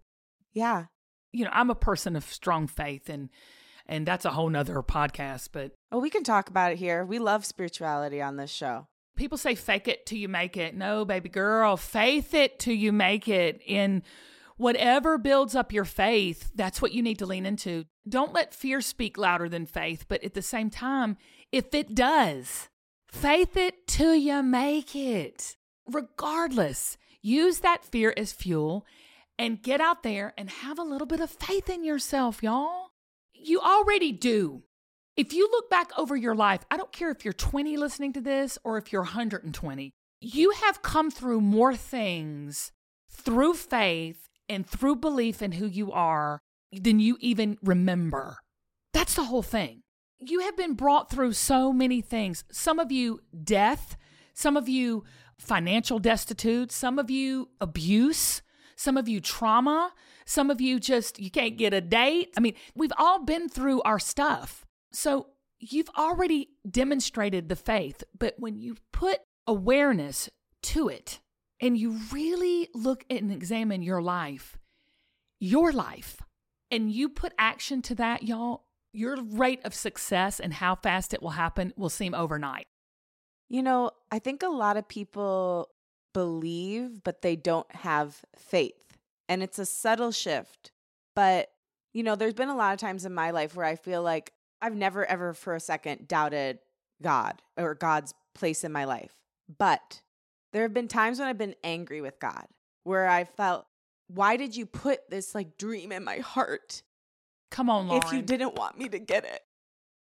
[0.53, 0.87] Yeah.
[1.33, 3.29] You know, I'm a person of strong faith and
[3.87, 7.05] and that's a whole nother podcast, but Oh, we can talk about it here.
[7.05, 8.87] We love spirituality on this show.
[9.17, 10.75] People say fake it till you make it.
[10.75, 13.61] No, baby girl, faith it till you make it.
[13.67, 14.03] In
[14.57, 17.85] whatever builds up your faith, that's what you need to lean into.
[18.09, 21.17] Don't let fear speak louder than faith, but at the same time,
[21.51, 22.69] if it does,
[23.11, 25.57] faith it till you make it.
[25.87, 28.87] Regardless, use that fear as fuel
[29.39, 32.91] and get out there and have a little bit of faith in yourself, y'all.
[33.35, 34.63] You already do.
[35.15, 38.21] If you look back over your life, I don't care if you're 20 listening to
[38.23, 42.73] this or if you're 120, you have come through more things
[43.11, 46.41] through faith and through belief in who you are
[46.73, 48.39] than you even remember.
[48.95, 49.83] That's the whole thing.
[50.19, 52.45] You have been brought through so many things.
[52.51, 53.99] Some of you, death,
[54.33, 55.05] some of you,
[55.39, 58.41] financial destitute, some of you, abuse,
[58.77, 59.93] some of you, trauma,
[60.25, 62.33] some of you, just you can't get a date.
[62.35, 64.62] I mean, we've all been through our stuff.
[64.93, 65.29] So
[65.59, 70.29] you've already demonstrated the faith, but when you put awareness
[70.63, 71.21] to it
[71.61, 74.59] and you really look and examine your life,
[75.41, 76.21] your life,
[76.71, 81.23] and you put action to that, y'all, your rate of success and how fast it
[81.23, 82.67] will happen will seem overnight.
[83.49, 85.69] You know, I think a lot of people
[86.13, 88.99] believe, but they don't have faith.
[89.29, 90.73] And it's a subtle shift.
[91.15, 91.51] But,
[91.93, 94.33] you know, there's been a lot of times in my life where I feel like
[94.63, 96.61] I've never, ever for a second doubted
[97.03, 99.13] God or God's place in my life.
[99.59, 100.01] But
[100.53, 102.47] there have been times when I've been angry with God
[102.85, 103.67] where I felt,
[104.07, 106.83] why did you put this like dream in my heart
[107.51, 108.03] Come on, Lauren.
[108.05, 109.43] if you didn't want me to get it?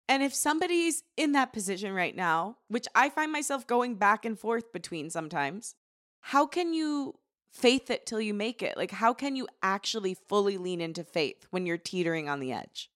[0.10, 4.40] And if somebody's in that position right now, which I find myself going back and
[4.40, 5.76] forth between sometimes,
[6.22, 7.16] how can you
[7.52, 8.78] faith it till you make it?
[8.78, 12.90] Like, how can you actually fully lean into faith when you're teetering on the edge?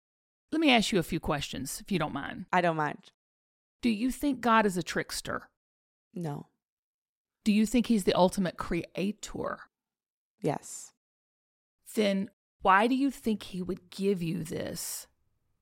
[0.50, 2.46] Let me ask you a few questions, if you don't mind.
[2.52, 3.12] I don't mind.
[3.82, 5.50] Do you think God is a trickster?
[6.14, 6.46] No.
[7.44, 9.58] Do you think he's the ultimate creator?
[10.40, 10.92] Yes.
[11.94, 12.30] Then
[12.62, 15.06] why do you think he would give you this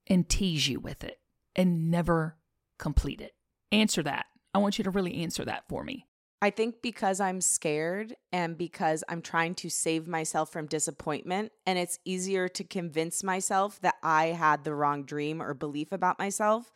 [0.07, 1.21] and tease you with it
[1.55, 2.37] and never
[2.79, 3.35] complete it?
[3.73, 4.27] Answer that.
[4.55, 6.06] I want you to really answer that for me.
[6.43, 11.79] I think because I'm scared and because I'm trying to save myself from disappointment, and
[11.79, 16.73] it's easier to convince myself that I had the wrong dream or belief about myself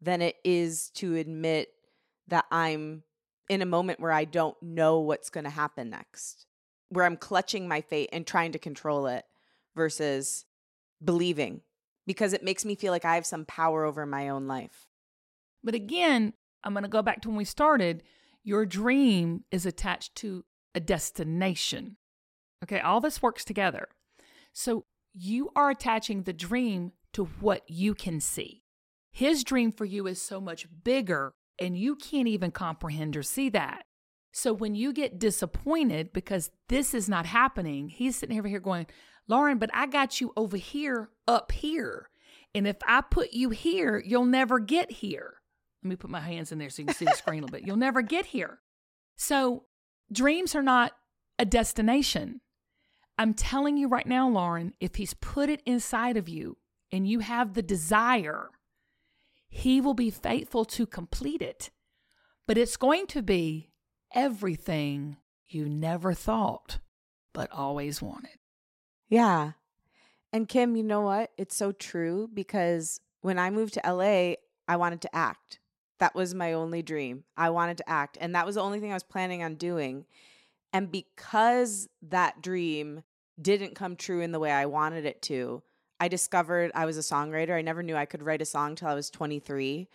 [0.00, 1.68] than it is to admit
[2.28, 3.04] that I'm
[3.48, 6.46] in a moment where I don't know what's going to happen next,
[6.88, 9.24] where I'm clutching my fate and trying to control it
[9.76, 10.44] versus
[11.02, 11.60] believing
[12.06, 14.88] because it makes me feel like I have some power over my own life.
[15.62, 16.32] But again,
[16.64, 18.02] I'm going to go back to when we started.
[18.46, 21.96] Your dream is attached to a destination.
[22.62, 23.88] Okay, all this works together.
[24.52, 28.62] So you are attaching the dream to what you can see.
[29.10, 33.48] His dream for you is so much bigger, and you can't even comprehend or see
[33.48, 33.82] that.
[34.32, 38.86] So when you get disappointed because this is not happening, he's sitting over here going,
[39.26, 42.10] Lauren, but I got you over here, up here.
[42.54, 45.38] And if I put you here, you'll never get here.
[45.86, 47.56] Let me put my hands in there so you can see the screen a little
[47.56, 47.64] bit.
[47.64, 48.58] You'll never get here.
[49.14, 49.66] So,
[50.10, 50.92] dreams are not
[51.38, 52.40] a destination.
[53.16, 56.56] I'm telling you right now, Lauren, if he's put it inside of you
[56.90, 58.48] and you have the desire,
[59.48, 61.70] he will be faithful to complete it.
[62.48, 63.70] But it's going to be
[64.12, 66.80] everything you never thought,
[67.32, 68.38] but always wanted.
[69.08, 69.52] Yeah.
[70.32, 71.30] And Kim, you know what?
[71.38, 74.34] It's so true because when I moved to LA,
[74.66, 75.60] I wanted to act.
[75.98, 77.24] That was my only dream.
[77.36, 78.18] I wanted to act.
[78.20, 80.04] And that was the only thing I was planning on doing.
[80.72, 83.02] And because that dream
[83.40, 85.62] didn't come true in the way I wanted it to,
[85.98, 87.54] I discovered I was a songwriter.
[87.54, 89.88] I never knew I could write a song till I was 23.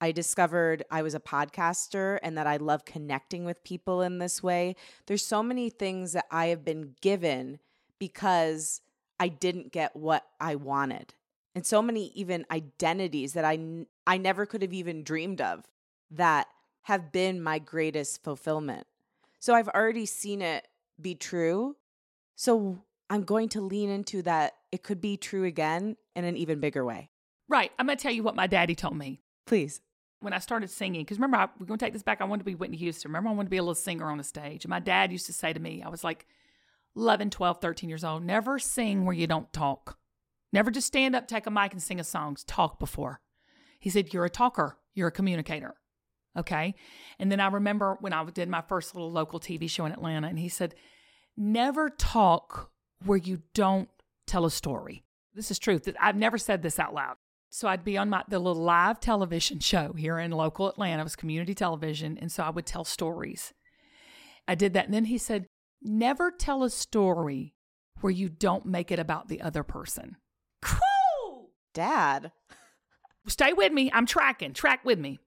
[0.00, 4.42] I discovered I was a podcaster and that I love connecting with people in this
[4.42, 4.76] way.
[5.06, 7.58] There's so many things that I have been given
[7.98, 8.80] because
[9.20, 11.14] I didn't get what I wanted.
[11.54, 15.64] And so many even identities that I n- I never could have even dreamed of
[16.10, 16.48] that
[16.82, 18.86] have been my greatest fulfillment.
[19.38, 20.68] So I've already seen it
[21.00, 21.76] be true.
[22.34, 26.60] So I'm going to lean into that it could be true again in an even
[26.60, 27.10] bigger way.
[27.48, 27.70] Right.
[27.78, 29.20] I'm going to tell you what my daddy told me.
[29.46, 29.80] Please.
[30.20, 32.20] When I started singing, because remember, I, we're going to take this back.
[32.20, 33.10] I wanted to be Whitney Houston.
[33.10, 34.64] Remember, I wanted to be a little singer on the stage.
[34.64, 36.26] And my dad used to say to me, I was like
[36.96, 39.98] 11, 12, 13 years old, never sing where you don't talk.
[40.54, 42.36] Never just stand up, take a mic, and sing a song.
[42.46, 43.20] Talk before.
[43.80, 45.74] He said, You're a talker, you're a communicator.
[46.38, 46.76] Okay.
[47.18, 50.28] And then I remember when I did my first little local TV show in Atlanta,
[50.28, 50.76] and he said,
[51.36, 52.70] Never talk
[53.04, 53.88] where you don't
[54.28, 55.02] tell a story.
[55.34, 55.92] This is truth.
[56.00, 57.16] I've never said this out loud.
[57.50, 61.00] So I'd be on my the little live television show here in local Atlanta.
[61.00, 63.52] It was community television, and so I would tell stories.
[64.46, 65.46] I did that, and then he said,
[65.82, 67.54] "Never tell a story
[68.00, 70.16] where you don't make it about the other person."
[71.74, 72.32] Dad.
[73.26, 73.90] Stay with me.
[73.92, 74.54] I'm tracking.
[74.54, 75.18] Track with me.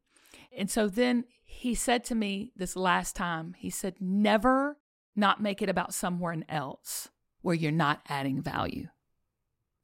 [0.55, 4.79] And so then he said to me this last time, he said, "Never
[5.15, 7.09] not make it about someone else
[7.41, 8.87] where you're not adding value."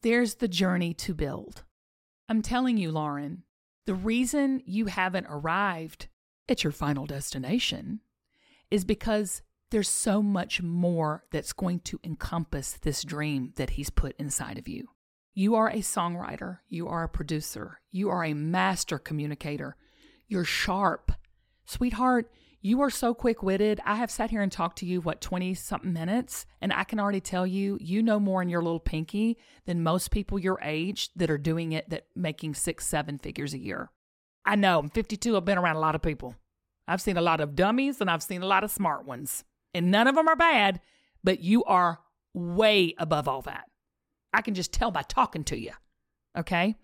[0.02, 1.64] There's the journey to build.
[2.28, 3.44] I'm telling you, Lauren,
[3.86, 6.08] the reason you haven't arrived
[6.48, 8.02] at your final destination
[8.70, 14.16] is because there's so much more that's going to encompass this dream that he's put
[14.18, 14.90] inside of you.
[15.36, 19.76] You are a songwriter, you are a producer, you are a master communicator,
[20.28, 21.12] you're sharp.
[21.66, 23.82] Sweetheart, you are so quick witted.
[23.84, 26.46] I have sat here and talked to you, what, 20 something minutes?
[26.62, 30.12] And I can already tell you, you know more in your little pinky than most
[30.12, 33.90] people your age that are doing it, that making six, seven figures a year.
[34.46, 36.36] I know, I'm 52, I've been around a lot of people.
[36.88, 39.44] I've seen a lot of dummies and I've seen a lot of smart ones.
[39.74, 40.80] And none of them are bad,
[41.24, 42.02] but you are
[42.36, 43.66] way above all that.
[44.34, 45.72] I can just tell by talking to you.
[46.38, 46.76] Okay?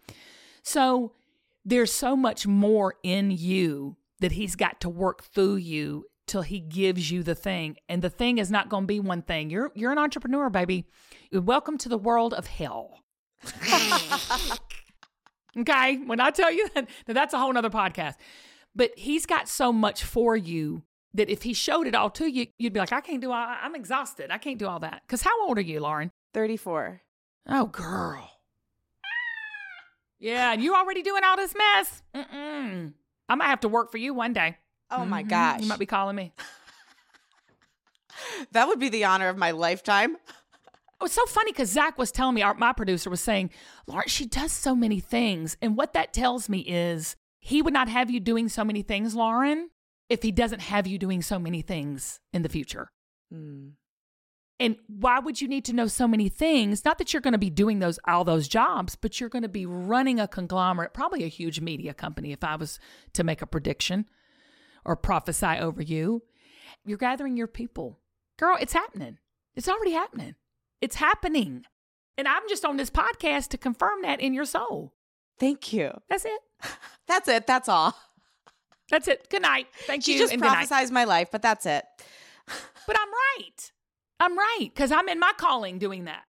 [0.64, 1.14] So
[1.66, 6.60] there's so much more in you that he's got to work through you till he
[6.60, 7.78] gives you the thing.
[7.88, 9.50] And the thing is not going to be one thing.
[9.50, 10.86] You're you're an entrepreneur, baby.
[11.32, 13.00] Welcome to the world of hell.
[15.58, 18.16] okay, when I tell you that, that's a whole nother podcast.
[18.76, 20.84] But he's got so much for you
[21.14, 23.48] that if he showed it all to you, you'd be like, I can't do all.
[23.62, 24.30] I'm exhausted.
[24.30, 25.02] I can't do all that.
[25.08, 26.12] Because how old are you, Lauren?
[26.34, 27.02] Thirty-four.
[27.48, 28.30] Oh, girl.
[30.20, 32.04] Yeah, you already doing all this mess.
[32.14, 32.94] Mm-mm.
[33.30, 34.58] I might have to work for you one day.
[34.92, 35.10] Oh mm-hmm.
[35.10, 35.62] my gosh.
[35.62, 36.34] You might be calling me.
[38.52, 40.18] that would be the honor of my lifetime.
[41.00, 43.52] Oh, it's so funny because Zach was telling me, our, my producer was saying,
[43.88, 45.56] Lauren, she does so many things.
[45.62, 49.16] And what that tells me is he would not have you doing so many things,
[49.16, 49.70] Lauren,
[50.10, 52.92] if he doesn't have you doing so many things in the future.
[53.34, 53.74] Mm.
[54.60, 56.84] And why would you need to know so many things?
[56.84, 59.50] Not that you're going to be doing those all those jobs, but you're going to
[59.50, 62.80] be running a conglomerate, probably a huge media company if I was
[63.14, 64.06] to make a prediction
[64.84, 66.24] or prophesy over you.
[66.86, 68.00] You're gathering your people.
[68.38, 69.18] Girl, it's happening.
[69.56, 70.36] It's already happening.
[70.82, 71.64] It's happening.
[72.18, 74.94] And I'm just on this podcast to confirm that in your soul.
[75.40, 75.92] Thank you.
[76.10, 76.42] That's it.
[77.08, 77.48] that's it.
[77.48, 77.96] That's all.
[78.90, 79.30] That's it.
[79.30, 79.68] Good night.
[79.86, 80.28] Thank she you.
[80.28, 81.86] She just prophesized my life, but that's it.
[82.88, 83.72] but I'm right.
[84.20, 86.24] I'm right because I'm in my calling doing that.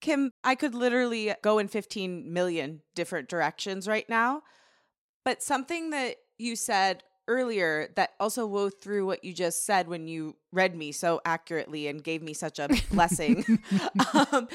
[0.00, 4.42] Kim, I could literally go in 15 million different directions right now.
[5.24, 10.08] But something that you said earlier that also wove through what you just said when
[10.08, 13.44] you read me so accurately and gave me such a blessing
[14.14, 14.48] um,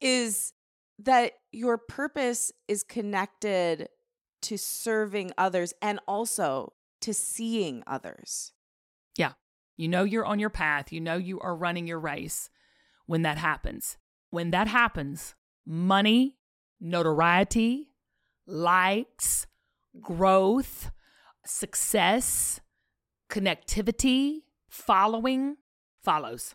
[0.00, 0.52] is
[0.98, 3.88] that your purpose is connected
[4.42, 8.52] to serving others and also to seeing others.
[9.76, 10.92] You know you're on your path.
[10.92, 12.50] You know you are running your race
[13.06, 13.98] when that happens.
[14.30, 15.34] When that happens,
[15.64, 16.36] money,
[16.80, 17.90] notoriety,
[18.46, 19.46] likes,
[20.00, 20.90] growth,
[21.44, 22.60] success,
[23.30, 25.56] connectivity, following
[26.02, 26.54] follows.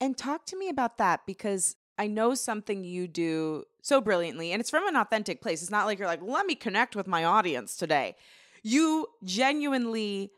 [0.00, 4.60] And talk to me about that because I know something you do so brilliantly, and
[4.60, 5.62] it's from an authentic place.
[5.62, 8.16] It's not like you're like, let me connect with my audience today.
[8.62, 10.30] You genuinely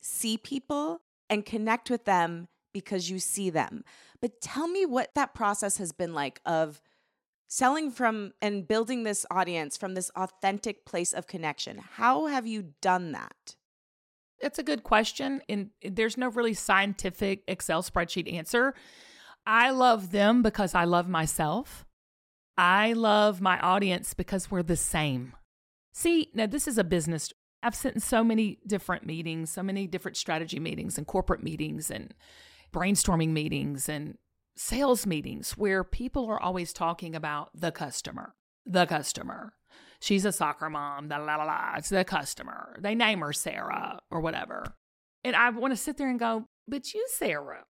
[0.00, 3.84] see people and connect with them because you see them.
[4.20, 6.80] But tell me what that process has been like of
[7.46, 11.78] selling from and building this audience from this authentic place of connection.
[11.78, 13.56] How have you done that?
[14.42, 15.40] That's a good question.
[15.48, 18.74] And there's no really scientific Excel spreadsheet answer.
[19.46, 21.84] I love them because I love myself.
[22.56, 25.34] I love my audience because we're the same.
[25.92, 27.32] See, now this is a business
[27.64, 31.90] I've sat in so many different meetings, so many different strategy meetings and corporate meetings
[31.90, 32.12] and
[32.72, 34.18] brainstorming meetings and
[34.56, 38.34] sales meetings where people are always talking about the customer,
[38.66, 39.54] the customer.
[40.00, 41.74] She's a soccer mom, la la la.
[41.76, 42.76] It's the customer.
[42.78, 44.76] They name her Sarah or whatever.
[45.24, 47.64] And I want to sit there and go, but you, Sarah,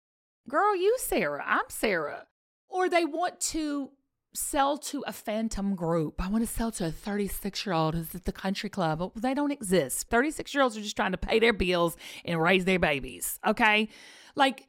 [0.49, 2.25] girl, you, Sarah, I'm Sarah.
[2.67, 3.91] or they want to
[4.33, 6.21] sell to a phantom group.
[6.21, 9.11] I want to sell to a 36 year old who's at the country club.
[9.15, 10.09] They don't exist.
[10.09, 13.39] 36 year olds are just trying to pay their bills and raise their babies.
[13.45, 13.89] Okay.
[14.35, 14.67] Like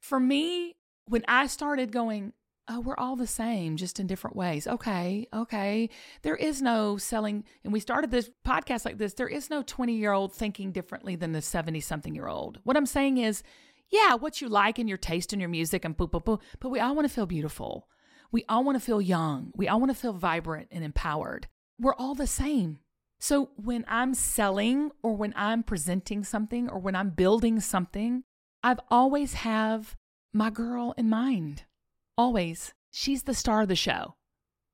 [0.00, 2.32] for me, when I started going,
[2.68, 4.66] oh, we're all the same, just in different ways.
[4.66, 5.90] Okay, okay.
[6.22, 9.14] There is no selling, and we started this podcast like this.
[9.14, 12.60] There is no 20 year old thinking differently than the 70 something year old.
[12.64, 13.42] What I'm saying is,
[13.90, 16.70] yeah, what you like and your taste and your music and boo, boo, boo, but
[16.70, 17.86] we all want to feel beautiful.
[18.32, 19.52] We all want to feel young.
[19.54, 21.48] We all want to feel vibrant and empowered.
[21.78, 22.80] We're all the same.
[23.20, 28.24] So when I'm selling or when I'm presenting something or when I'm building something,
[28.62, 29.96] I've always have
[30.32, 31.64] my girl in mind.
[32.18, 32.74] Always.
[32.90, 34.14] She's the star of the show.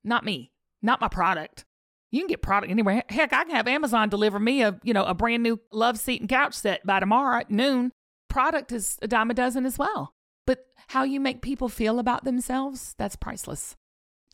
[0.05, 0.53] Not me.
[0.83, 1.65] Not my product.
[2.11, 3.05] You can get product anywhere.
[3.09, 6.21] Heck, I can have Amazon deliver me a, you know, a brand new love seat
[6.21, 7.93] and couch set by tomorrow at noon.
[8.29, 10.15] Product is a dime a dozen as well.
[10.51, 13.77] But how you make people feel about themselves, that's priceless.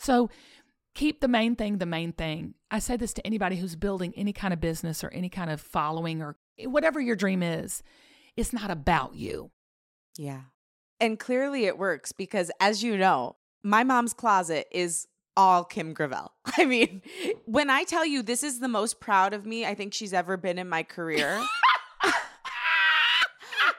[0.00, 0.30] So
[0.94, 2.54] keep the main thing the main thing.
[2.70, 5.60] I say this to anybody who's building any kind of business or any kind of
[5.60, 7.82] following or whatever your dream is.
[8.34, 9.50] It's not about you.
[10.16, 10.44] Yeah.
[11.00, 16.32] And clearly it works because, as you know, my mom's closet is all Kim Gravel.
[16.56, 17.02] I mean,
[17.44, 20.38] when I tell you this is the most proud of me I think she's ever
[20.38, 21.42] been in my career.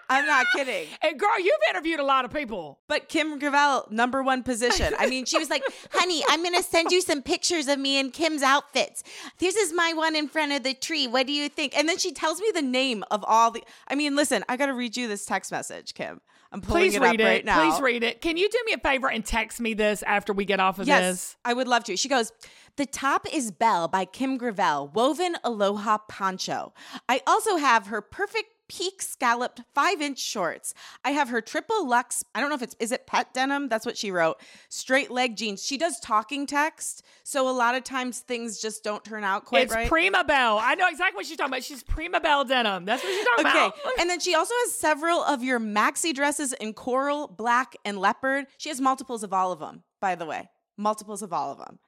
[0.09, 0.87] I'm not kidding.
[1.01, 2.79] And girl, you've interviewed a lot of people.
[2.87, 4.93] But Kim Gravel, number one position.
[4.97, 7.99] I mean, she was like, honey, I'm going to send you some pictures of me
[7.99, 9.03] in Kim's outfits.
[9.37, 11.07] This is my one in front of the tree.
[11.07, 11.77] What do you think?
[11.77, 13.63] And then she tells me the name of all the.
[13.87, 16.21] I mean, listen, I got to read you this text message, Kim.
[16.51, 17.23] I'm pulling Please it read up it.
[17.23, 17.69] right now.
[17.69, 18.21] Please read it.
[18.21, 20.85] Can you do me a favor and text me this after we get off of
[20.85, 20.87] this?
[20.87, 21.35] Yes, this?
[21.43, 21.97] I would love to.
[21.97, 22.31] She goes,
[22.77, 26.73] The top is Belle by Kim Gravel, woven aloha poncho.
[27.09, 30.73] I also have her perfect peak scalloped five inch shorts.
[31.03, 33.69] I have her triple luxe, I don't know if it's, is it pet denim?
[33.69, 34.37] That's what she wrote.
[34.69, 35.65] Straight leg jeans.
[35.65, 37.03] She does talking text.
[37.23, 39.87] So a lot of times things just don't turn out quite it's right.
[39.87, 40.59] Prima Belle.
[40.61, 41.63] I know exactly what she's talking about.
[41.63, 42.85] She's Prima Belle denim.
[42.85, 43.57] That's what she's talking Okay.
[43.57, 43.73] about.
[43.85, 43.89] Okay.
[44.01, 48.45] and then she also has several of your maxi dresses in coral, black, and leopard.
[48.57, 50.49] She has multiples of all of them, by the way.
[50.77, 51.79] Multiples of all of them.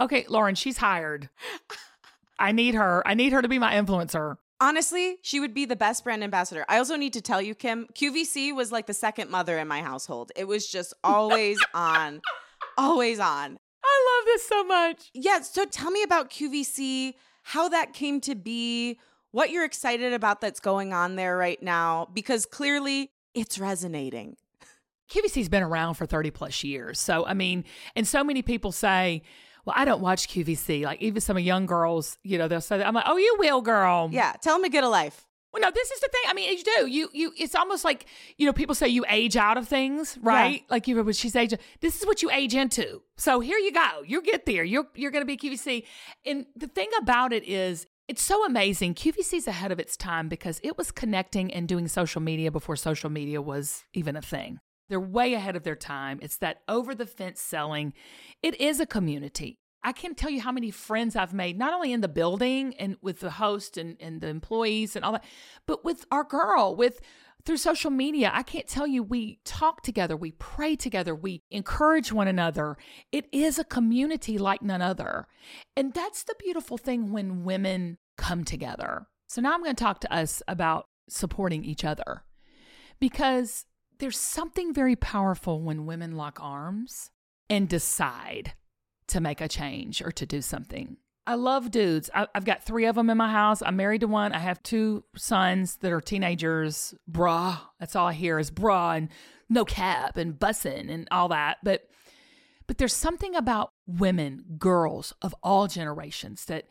[0.00, 1.28] Okay, Lauren, she's hired.
[2.38, 3.06] I need her.
[3.06, 4.36] I need her to be my influencer.
[4.60, 6.66] Honestly, she would be the best brand ambassador.
[6.68, 9.80] I also need to tell you, Kim, QVC was like the second mother in my
[9.80, 10.32] household.
[10.36, 12.20] It was just always on,
[12.76, 13.58] always on.
[13.82, 15.10] I love this so much.
[15.14, 15.40] Yeah.
[15.40, 18.98] So tell me about QVC, how that came to be,
[19.30, 24.36] what you're excited about that's going on there right now, because clearly it's resonating.
[25.10, 27.00] QVC's been around for 30 plus years.
[27.00, 27.64] So, I mean,
[27.96, 29.22] and so many people say,
[29.64, 30.84] well, I don't watch QVC.
[30.84, 32.86] Like, even some of young girls, you know, they'll say that.
[32.86, 34.08] I'm like, oh, you will, girl.
[34.12, 34.32] Yeah.
[34.40, 35.26] Tell them to get a life.
[35.52, 36.22] Well, no, this is the thing.
[36.28, 36.86] I mean, you do.
[36.86, 37.32] You, you.
[37.36, 38.06] It's almost like
[38.36, 40.64] you know, people say you age out of things, right?
[40.70, 41.52] Like you, when she's age.
[41.80, 43.02] This is what you age into.
[43.16, 44.02] So here you go.
[44.06, 44.62] You get there.
[44.62, 45.84] You're you're going to be QVC.
[46.24, 48.94] And the thing about it is, it's so amazing.
[48.94, 53.10] QVC's ahead of its time because it was connecting and doing social media before social
[53.10, 54.60] media was even a thing.
[54.90, 56.18] They're way ahead of their time.
[56.20, 57.94] It's that over the fence selling.
[58.42, 59.58] It is a community.
[59.82, 62.96] I can't tell you how many friends I've made, not only in the building and
[63.00, 65.24] with the host and, and the employees and all that,
[65.66, 67.00] but with our girl, with
[67.44, 68.30] through social media.
[68.34, 72.76] I can't tell you, we talk together, we pray together, we encourage one another.
[73.12, 75.26] It is a community like none other.
[75.76, 79.06] And that's the beautiful thing when women come together.
[79.28, 82.24] So now I'm going to talk to us about supporting each other
[83.00, 83.64] because
[84.00, 87.10] there's something very powerful when women lock arms
[87.48, 88.54] and decide
[89.08, 90.96] to make a change or to do something.
[91.26, 92.10] I love dudes.
[92.14, 93.62] I, have got three of them in my house.
[93.62, 94.32] I'm married to one.
[94.32, 96.94] I have two sons that are teenagers.
[97.10, 97.60] Bruh.
[97.78, 99.08] That's all I hear is bruh and
[99.48, 101.58] no cap and bussin' and all that.
[101.62, 101.86] But
[102.66, 106.68] but there's something about women, girls of all generations that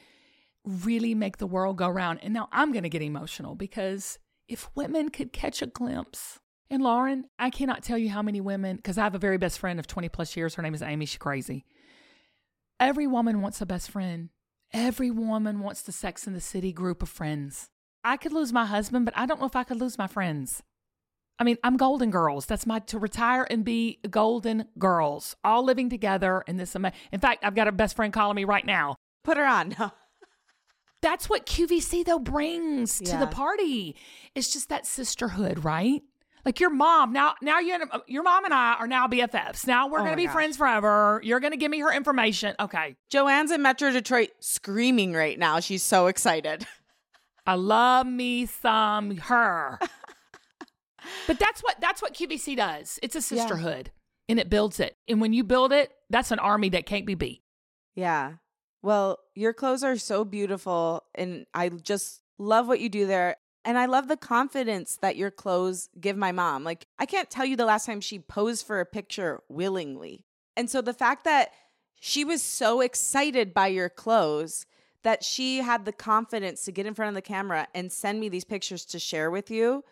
[0.66, 2.20] really make the world go round.
[2.24, 4.18] And now I'm going to get emotional because
[4.48, 6.40] if women could catch a glimpse
[6.70, 9.60] and Lauren, I cannot tell you how many women, because I have a very best
[9.60, 10.56] friend of 20 plus years.
[10.56, 11.06] Her name is Amy.
[11.06, 11.66] She's crazy.
[12.80, 14.30] Every woman wants a best friend.
[14.72, 17.70] Every woman wants the Sex in the City group of friends.
[18.04, 20.64] I could lose my husband, but I don't know if I could lose my friends.
[21.40, 22.46] I mean, I'm Golden Girls.
[22.46, 26.76] That's my to retire and be Golden Girls, all living together in this.
[26.76, 28.96] Ama- in fact, I've got a best friend calling me right now.
[29.24, 29.76] Put her on.
[31.02, 33.96] That's what QVC though brings to the party.
[34.36, 36.02] It's just that sisterhood, right?
[36.46, 37.34] Like your mom now.
[37.42, 39.68] Now you, uh, your mom and I are now BFFs.
[39.68, 40.34] Now we're Oh gonna be gosh.
[40.34, 41.20] friends forever.
[41.24, 42.56] You're gonna give me her information.
[42.60, 42.96] Okay.
[43.10, 45.60] Joanne's in Metro Detroit screaming right now.
[45.60, 46.66] She's so excited.
[47.46, 49.80] I love me some her.
[51.28, 53.00] but that's what that's what QVC does.
[53.04, 53.92] It's a sisterhood.
[54.28, 54.96] and it builds it.
[55.08, 57.42] And when you build it, that's an army that can't be beat.
[57.96, 58.34] Yeah.
[58.82, 63.36] Well, your clothes are so beautiful and I just love what you do there.
[63.66, 66.64] And I love the confidence that your clothes give my mom.
[66.64, 70.26] Like, I can't tell you the last time she posed for a picture willingly.
[70.56, 71.52] And so the fact that
[72.00, 74.66] she was so excited by your clothes
[75.04, 78.30] that she had the confidence to get in front of the camera and send me
[78.30, 79.84] these pictures to share with you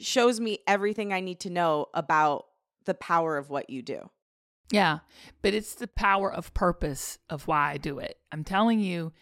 [0.00, 2.46] shows me everything I need to know about
[2.84, 4.10] the power of what you do.
[4.70, 5.00] Yeah,
[5.42, 8.18] but it's the power of purpose of why I do it.
[8.32, 9.12] I'm telling you,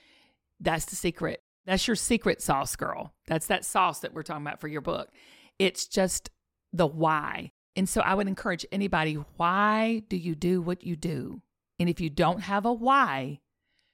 [0.60, 1.42] that's the secret.
[1.70, 3.14] That's your secret sauce, girl.
[3.28, 5.08] That's that sauce that we're talking about for your book.
[5.56, 6.28] It's just
[6.72, 7.52] the why.
[7.76, 11.42] And so I would encourage anybody why do you do what you do?
[11.78, 13.38] And if you don't have a why,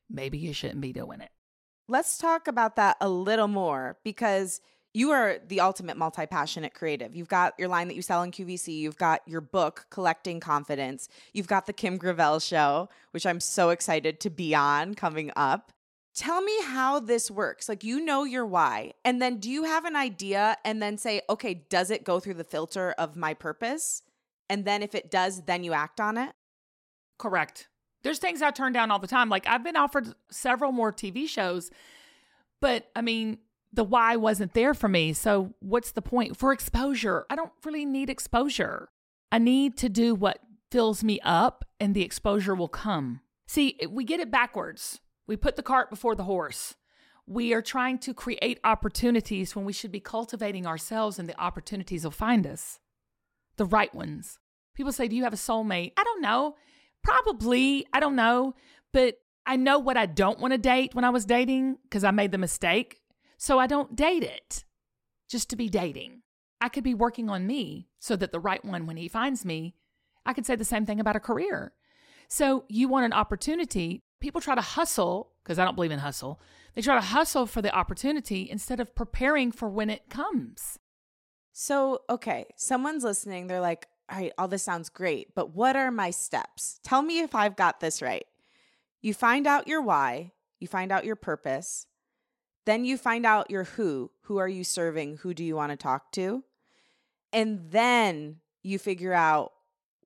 [0.08, 1.28] maybe you shouldn't be doing it.
[1.86, 4.62] Let's talk about that a little more because
[4.94, 7.14] you are the ultimate multi passionate creative.
[7.14, 11.10] You've got your line that you sell in QVC, you've got your book, Collecting Confidence,
[11.34, 15.72] you've got the Kim Gravel show, which I'm so excited to be on coming up.
[16.16, 17.68] Tell me how this works.
[17.68, 18.94] Like, you know your why.
[19.04, 22.34] And then do you have an idea and then say, okay, does it go through
[22.34, 24.02] the filter of my purpose?
[24.48, 26.32] And then if it does, then you act on it?
[27.18, 27.68] Correct.
[28.02, 29.28] There's things I turn down all the time.
[29.28, 31.70] Like, I've been offered several more TV shows,
[32.62, 33.38] but I mean,
[33.72, 35.12] the why wasn't there for me.
[35.12, 36.36] So, what's the point?
[36.36, 38.88] For exposure, I don't really need exposure.
[39.30, 40.38] I need to do what
[40.70, 43.20] fills me up, and the exposure will come.
[43.46, 45.00] See, we get it backwards.
[45.26, 46.74] We put the cart before the horse.
[47.26, 52.04] We are trying to create opportunities when we should be cultivating ourselves, and the opportunities
[52.04, 52.78] will find us.
[53.56, 54.38] The right ones.
[54.74, 55.92] People say, Do you have a soulmate?
[55.96, 56.56] I don't know.
[57.02, 57.86] Probably.
[57.92, 58.54] I don't know.
[58.92, 62.10] But I know what I don't want to date when I was dating because I
[62.10, 63.00] made the mistake.
[63.38, 64.64] So I don't date it
[65.28, 66.22] just to be dating.
[66.60, 69.74] I could be working on me so that the right one, when he finds me,
[70.24, 71.72] I could say the same thing about a career.
[72.28, 74.02] So you want an opportunity.
[74.26, 76.40] People try to hustle, because I don't believe in hustle.
[76.74, 80.80] They try to hustle for the opportunity instead of preparing for when it comes.
[81.52, 83.46] So, okay, someone's listening.
[83.46, 86.80] They're like, all right, all this sounds great, but what are my steps?
[86.82, 88.26] Tell me if I've got this right.
[89.00, 91.86] You find out your why, you find out your purpose,
[92.64, 94.10] then you find out your who.
[94.22, 95.18] Who are you serving?
[95.18, 96.42] Who do you want to talk to?
[97.32, 99.52] And then you figure out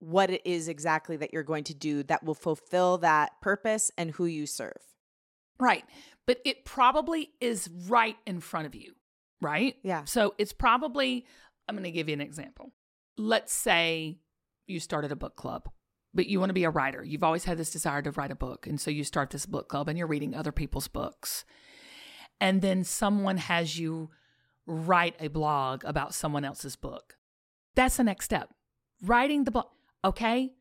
[0.00, 4.10] what it is exactly that you're going to do that will fulfill that purpose and
[4.12, 4.80] who you serve.
[5.58, 5.84] Right.
[6.26, 8.94] But it probably is right in front of you,
[9.40, 9.76] right?
[9.82, 10.04] Yeah.
[10.04, 11.26] So it's probably,
[11.68, 12.72] I'm going to give you an example.
[13.16, 14.18] Let's say
[14.66, 15.68] you started a book club,
[16.14, 17.04] but you want to be a writer.
[17.04, 18.66] You've always had this desire to write a book.
[18.66, 21.44] And so you start this book club and you're reading other people's books
[22.40, 24.10] and then someone has you
[24.66, 27.16] write a blog about someone else's book.
[27.74, 28.50] That's the next step.
[29.02, 29.66] Writing the blog.
[30.04, 30.52] Okay?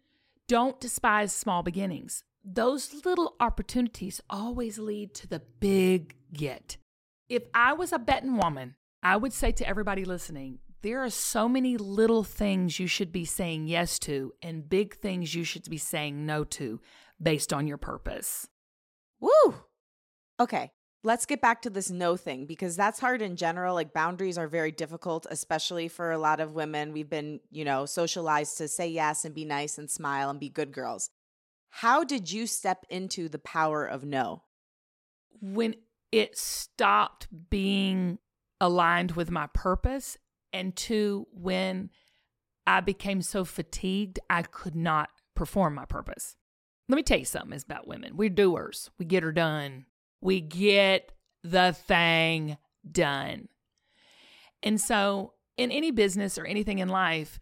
[0.47, 2.23] Don't despise small beginnings.
[2.43, 6.77] Those little opportunities always lead to the big get.
[7.27, 11.49] If I was a betting woman, I would say to everybody listening, there are so
[11.49, 15.77] many little things you should be saying yes to and big things you should be
[15.77, 16.79] saying no to
[17.21, 18.47] based on your purpose.
[19.19, 19.55] Woo!
[20.39, 20.71] Okay,
[21.03, 23.75] let's get back to this no thing because that's hard in general.
[23.75, 26.93] Like boundaries are very difficult, especially for a lot of women.
[26.93, 30.49] We've been, you know, socialized to say yes and be nice and smile and be
[30.49, 31.09] good girls.
[31.69, 34.43] How did you step into the power of no?
[35.41, 35.75] When
[36.11, 38.17] it stopped being
[38.59, 40.17] aligned with my purpose,
[40.51, 41.91] and two, when
[42.65, 46.35] I became so fatigued, I could not perform my purpose.
[46.89, 48.17] Let me tell you something about women.
[48.17, 48.89] We're doers.
[48.97, 49.85] We get her done
[50.21, 51.11] we get
[51.43, 52.57] the thing
[52.89, 53.47] done.
[54.61, 57.39] And so, in any business or anything in life,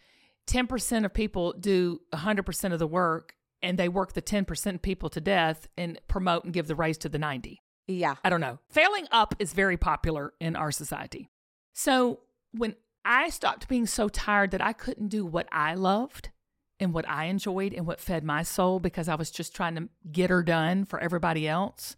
[0.47, 5.21] 10% of people do 100% of the work and they work the 10% people to
[5.21, 7.61] death and promote and give the raise to the 90.
[7.87, 8.15] Yeah.
[8.23, 8.59] I don't know.
[8.69, 11.29] Failing up is very popular in our society.
[11.73, 12.21] So,
[12.51, 12.75] when
[13.05, 16.29] I stopped being so tired that I couldn't do what I loved
[16.79, 19.89] and what I enjoyed and what fed my soul because I was just trying to
[20.11, 21.95] get her done for everybody else,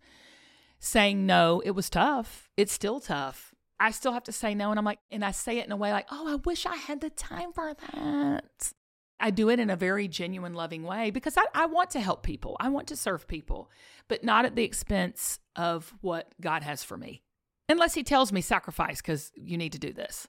[0.79, 2.49] saying no, it was tough.
[2.57, 3.53] It's still tough.
[3.79, 4.71] I still have to say no.
[4.71, 6.75] And I'm like, and I say it in a way like, oh, I wish I
[6.75, 8.73] had the time for that.
[9.21, 12.23] I do it in a very genuine, loving way because I, I want to help
[12.23, 12.55] people.
[12.59, 13.69] I want to serve people,
[14.07, 17.21] but not at the expense of what God has for me.
[17.67, 20.27] Unless He tells me sacrifice because you need to do this.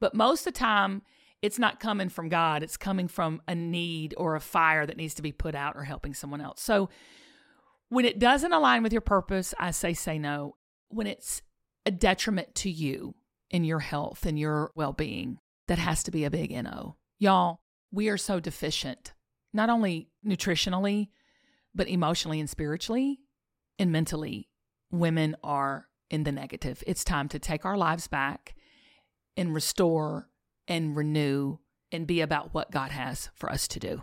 [0.00, 1.02] But most of the time,
[1.42, 5.14] it's not coming from God, it's coming from a need or a fire that needs
[5.14, 6.62] to be put out or helping someone else.
[6.62, 6.88] So
[7.88, 10.56] when it doesn't align with your purpose, I say say no.
[10.88, 11.42] When it's
[11.84, 13.14] a detriment to you
[13.50, 16.96] and your health and your well being, that has to be a big NO.
[17.18, 17.60] Y'all,
[17.92, 19.12] we are so deficient.
[19.52, 21.08] not only nutritionally,
[21.74, 23.20] but emotionally and spiritually
[23.78, 24.48] and mentally,
[24.90, 26.82] women are in the negative.
[26.86, 28.54] It's time to take our lives back
[29.36, 30.28] and restore
[30.68, 31.58] and renew
[31.92, 34.02] and be about what God has for us to do.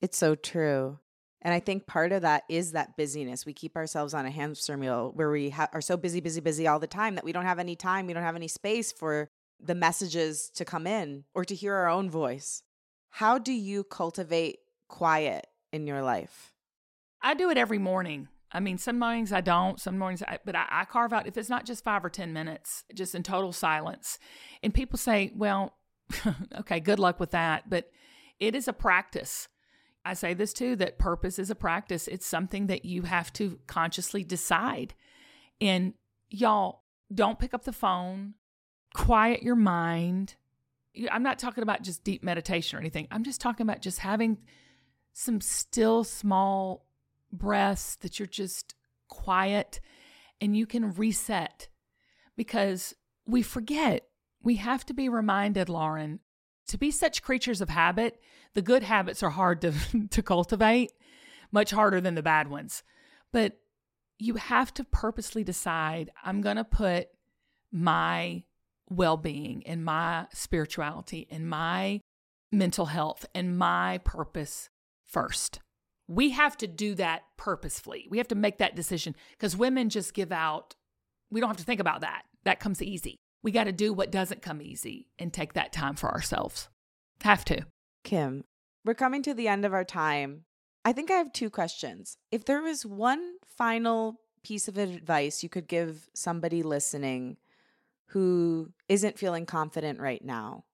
[0.00, 0.98] It's so true.
[1.42, 3.44] And I think part of that is that busyness.
[3.44, 6.68] We keep ourselves on a hamster wheel where we ha- are so busy, busy, busy
[6.68, 9.28] all the time that we don't have any time, we don't have any space for
[9.60, 12.62] the messages to come in or to hear our own voice.
[13.10, 16.54] How do you cultivate quiet in your life?
[17.20, 18.28] I do it every morning.
[18.52, 21.36] I mean, some mornings I don't, some mornings, I, but I, I carve out, if
[21.36, 24.18] it's not just five or 10 minutes, just in total silence.
[24.62, 25.74] And people say, well,
[26.60, 27.70] okay, good luck with that.
[27.70, 27.90] But
[28.38, 29.48] it is a practice.
[30.04, 32.08] I say this too that purpose is a practice.
[32.08, 34.94] It's something that you have to consciously decide.
[35.60, 35.94] And
[36.28, 36.82] y'all,
[37.14, 38.34] don't pick up the phone,
[38.94, 40.34] quiet your mind.
[41.10, 43.08] I'm not talking about just deep meditation or anything.
[43.10, 44.38] I'm just talking about just having
[45.12, 46.86] some still small
[47.32, 48.74] breaths that you're just
[49.08, 49.80] quiet
[50.40, 51.68] and you can reset
[52.36, 52.94] because
[53.26, 54.08] we forget.
[54.42, 56.18] We have to be reminded, Lauren,
[56.68, 58.20] to be such creatures of habit,
[58.54, 59.72] the good habits are hard to,
[60.10, 60.92] to cultivate,
[61.50, 62.82] much harder than the bad ones.
[63.32, 63.58] But
[64.18, 67.08] you have to purposely decide I'm going to put
[67.72, 68.44] my
[68.88, 72.00] well being and my spirituality and my
[72.52, 74.68] mental health and my purpose
[75.04, 75.60] first.
[76.06, 78.06] We have to do that purposefully.
[78.10, 80.74] We have to make that decision because women just give out.
[81.30, 82.22] We don't have to think about that.
[82.44, 83.21] That comes easy.
[83.42, 86.68] We got to do what doesn't come easy and take that time for ourselves.
[87.22, 87.66] Have to.
[88.04, 88.44] Kim,
[88.84, 90.44] we're coming to the end of our time.
[90.84, 92.16] I think I have two questions.
[92.30, 97.36] If there was one final piece of advice you could give somebody listening
[98.06, 100.64] who isn't feeling confident right now,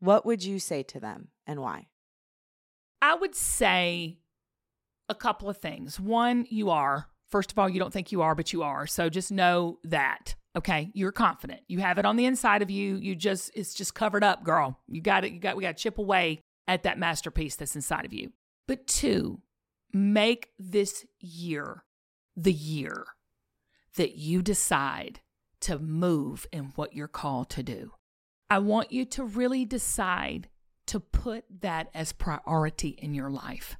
[0.00, 1.86] what would you say to them and why?
[3.00, 4.18] I would say
[5.08, 5.98] a couple of things.
[5.98, 7.06] One, you are.
[7.30, 8.86] First of all, you don't think you are, but you are.
[8.86, 10.34] So just know that.
[10.56, 10.90] Okay.
[10.94, 11.60] You're confident.
[11.66, 12.96] You have it on the inside of you.
[12.96, 14.78] You just, it's just covered up, girl.
[14.86, 15.32] You got it.
[15.32, 18.32] You got, we got to chip away at that masterpiece that's inside of you.
[18.68, 19.40] But two,
[19.92, 21.84] make this year
[22.36, 23.06] the year
[23.96, 25.20] that you decide
[25.60, 27.92] to move in what you're called to do.
[28.48, 30.48] I want you to really decide
[30.86, 33.76] to put that as priority in your life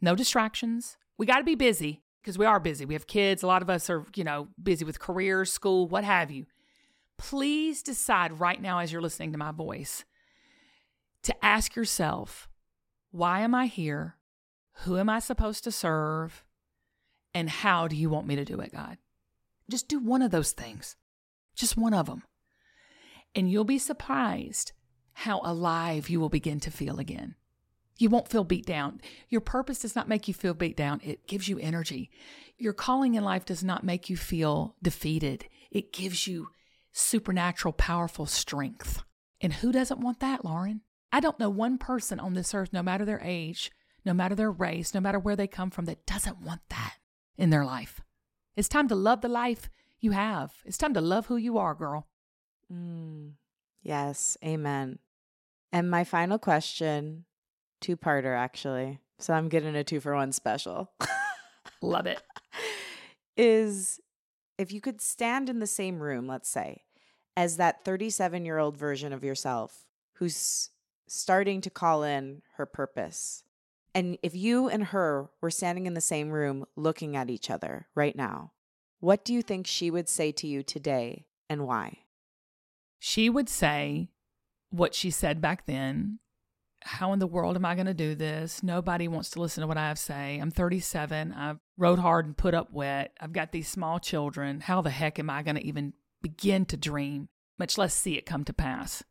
[0.00, 0.96] no distractions.
[1.18, 2.84] We got to be busy because we are busy.
[2.84, 3.42] We have kids.
[3.42, 6.46] A lot of us are, you know, busy with careers, school, what have you.
[7.18, 10.04] Please decide right now as you're listening to my voice
[11.22, 12.48] to ask yourself,
[13.10, 14.16] why am I here?
[14.84, 16.44] Who am I supposed to serve?
[17.34, 18.98] And how do you want me to do it, God?
[19.70, 20.96] Just do one of those things,
[21.54, 22.22] just one of them.
[23.34, 24.72] And you'll be surprised
[25.12, 27.36] how alive you will begin to feel again.
[28.00, 29.00] You won't feel beat down.
[29.28, 32.10] Your purpose does not make you feel beat down, it gives you energy.
[32.56, 36.48] Your calling in life does not make you feel defeated, it gives you
[36.92, 39.02] supernatural, powerful strength.
[39.40, 40.80] And who doesn't want that, Lauren?
[41.12, 43.70] I don't know one person on this earth, no matter their age,
[44.04, 46.94] no matter their race, no matter where they come from, that doesn't want that
[47.36, 48.00] in their life.
[48.56, 49.68] It's time to love the life
[50.00, 50.52] you have.
[50.64, 52.06] It's time to love who you are, girl.
[52.72, 53.32] Mm,
[53.82, 54.98] yes, amen.
[55.72, 57.24] And my final question
[57.80, 59.00] two parter actually.
[59.18, 60.90] So I'm getting a two for one special.
[61.82, 62.22] Love it.
[63.36, 64.00] Is
[64.58, 66.82] if you could stand in the same room, let's say,
[67.36, 70.70] as that 37 year old version of yourself who's
[71.08, 73.42] starting to call in her purpose.
[73.94, 77.88] And if you and her were standing in the same room looking at each other
[77.94, 78.52] right now,
[79.00, 82.00] what do you think she would say to you today and why?
[82.98, 84.10] She would say
[84.70, 86.18] what she said back then
[86.82, 88.62] how in the world am I going to do this?
[88.62, 90.38] Nobody wants to listen to what I have to say.
[90.38, 91.32] I'm 37.
[91.32, 93.12] I've rode hard and put up wet.
[93.20, 94.60] I've got these small children.
[94.60, 97.28] How the heck am I going to even begin to dream,
[97.58, 99.02] much less see it come to pass?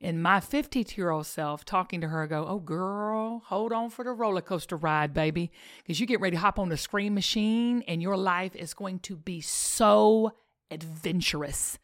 [0.00, 3.90] And my 52 year old self talking to her, I go, Oh, girl, hold on
[3.90, 5.50] for the roller coaster ride, baby.
[5.78, 9.00] Because you get ready to hop on the scream machine and your life is going
[9.00, 10.32] to be so
[10.70, 11.78] adventurous.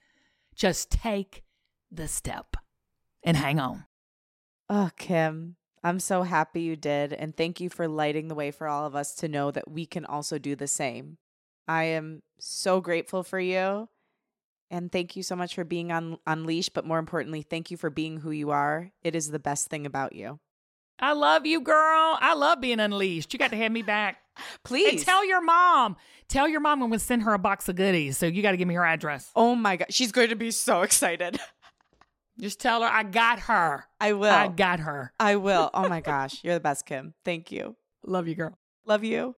[0.55, 1.43] Just take
[1.91, 2.57] the step
[3.25, 3.85] and hang on.
[4.69, 7.13] Oh, Kim, I'm so happy you did.
[7.13, 9.87] And thank you for lighting the way for all of us to know that we
[9.87, 11.19] can also do the same.
[11.69, 13.89] I am so grateful for you.
[14.71, 16.73] And thank you so much for being on Unleashed.
[16.75, 18.91] But more importantly, thank you for being who you are.
[19.03, 20.41] It is the best thing about you.
[20.99, 22.19] I love you, girl.
[22.21, 23.33] I love being unleashed.
[23.33, 24.19] You got to have me back.
[24.65, 24.93] Please.
[24.93, 25.97] And tell your mom.
[26.29, 28.17] Tell your mom I'm going to send her a box of goodies.
[28.17, 29.31] So you got to give me her address.
[29.35, 29.87] Oh my God.
[29.91, 31.39] She's going to be so excited.
[32.41, 33.85] Just tell her I got her.
[34.01, 34.33] I will.
[34.33, 35.13] I got her.
[35.21, 35.71] I will.
[35.75, 36.43] Oh my gosh.
[36.43, 37.15] You're the best, Kim.
[37.25, 37.77] Thank you.
[38.05, 38.59] Love you, girl.
[38.85, 39.37] Love you.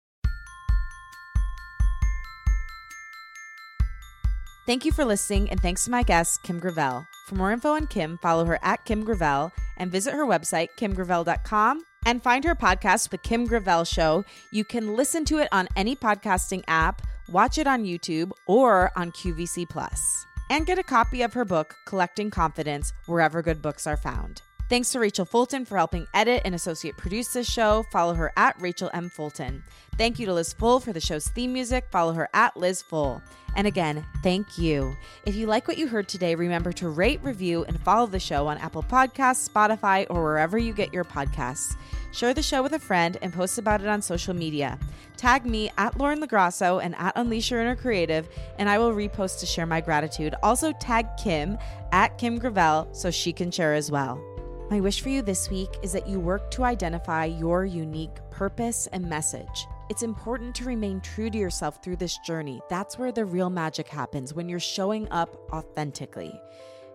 [4.65, 7.05] Thank you for listening, and thanks to my guest, Kim Gravel.
[7.27, 11.83] For more info on Kim, follow her at Kim Gravel and visit her website, kimgravel.com,
[12.07, 14.25] and find her podcast, The Kim Gravel Show.
[14.51, 19.11] You can listen to it on any podcasting app, watch it on YouTube, or on
[19.11, 23.97] QVC Plus, and get a copy of her book, Collecting Confidence, wherever good books are
[23.97, 24.41] found.
[24.67, 27.85] Thanks to Rachel Fulton for helping edit and associate produce this show.
[27.91, 29.09] Follow her at Rachel M.
[29.09, 29.63] Fulton.
[29.95, 31.85] Thank you to Liz Full for the show's theme music.
[31.91, 33.21] Follow her at Liz Full.
[33.55, 34.97] And again, thank you.
[35.25, 38.47] If you like what you heard today, remember to rate, review, and follow the show
[38.47, 41.75] on Apple Podcasts, Spotify, or wherever you get your podcasts.
[42.11, 44.79] Share the show with a friend and post about it on social media.
[45.15, 49.39] Tag me at Lauren LoGrasso and at Unleash Your Inner Creative, and I will repost
[49.41, 50.33] to share my gratitude.
[50.41, 51.57] Also, tag Kim
[51.91, 54.34] at Kim Gravel so she can share as well.
[54.71, 58.87] My wish for you this week is that you work to identify your unique purpose
[58.91, 59.67] and message.
[59.91, 62.59] It's important to remain true to yourself through this journey.
[62.67, 66.33] That's where the real magic happens when you're showing up authentically.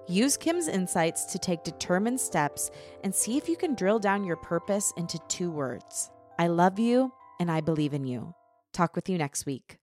[0.09, 2.73] Use Kim's insights to take determined steps
[3.05, 6.11] and see if you can drill down your purpose into two words
[6.41, 8.35] I love you and I believe in you.
[8.73, 9.77] Talk with you next week.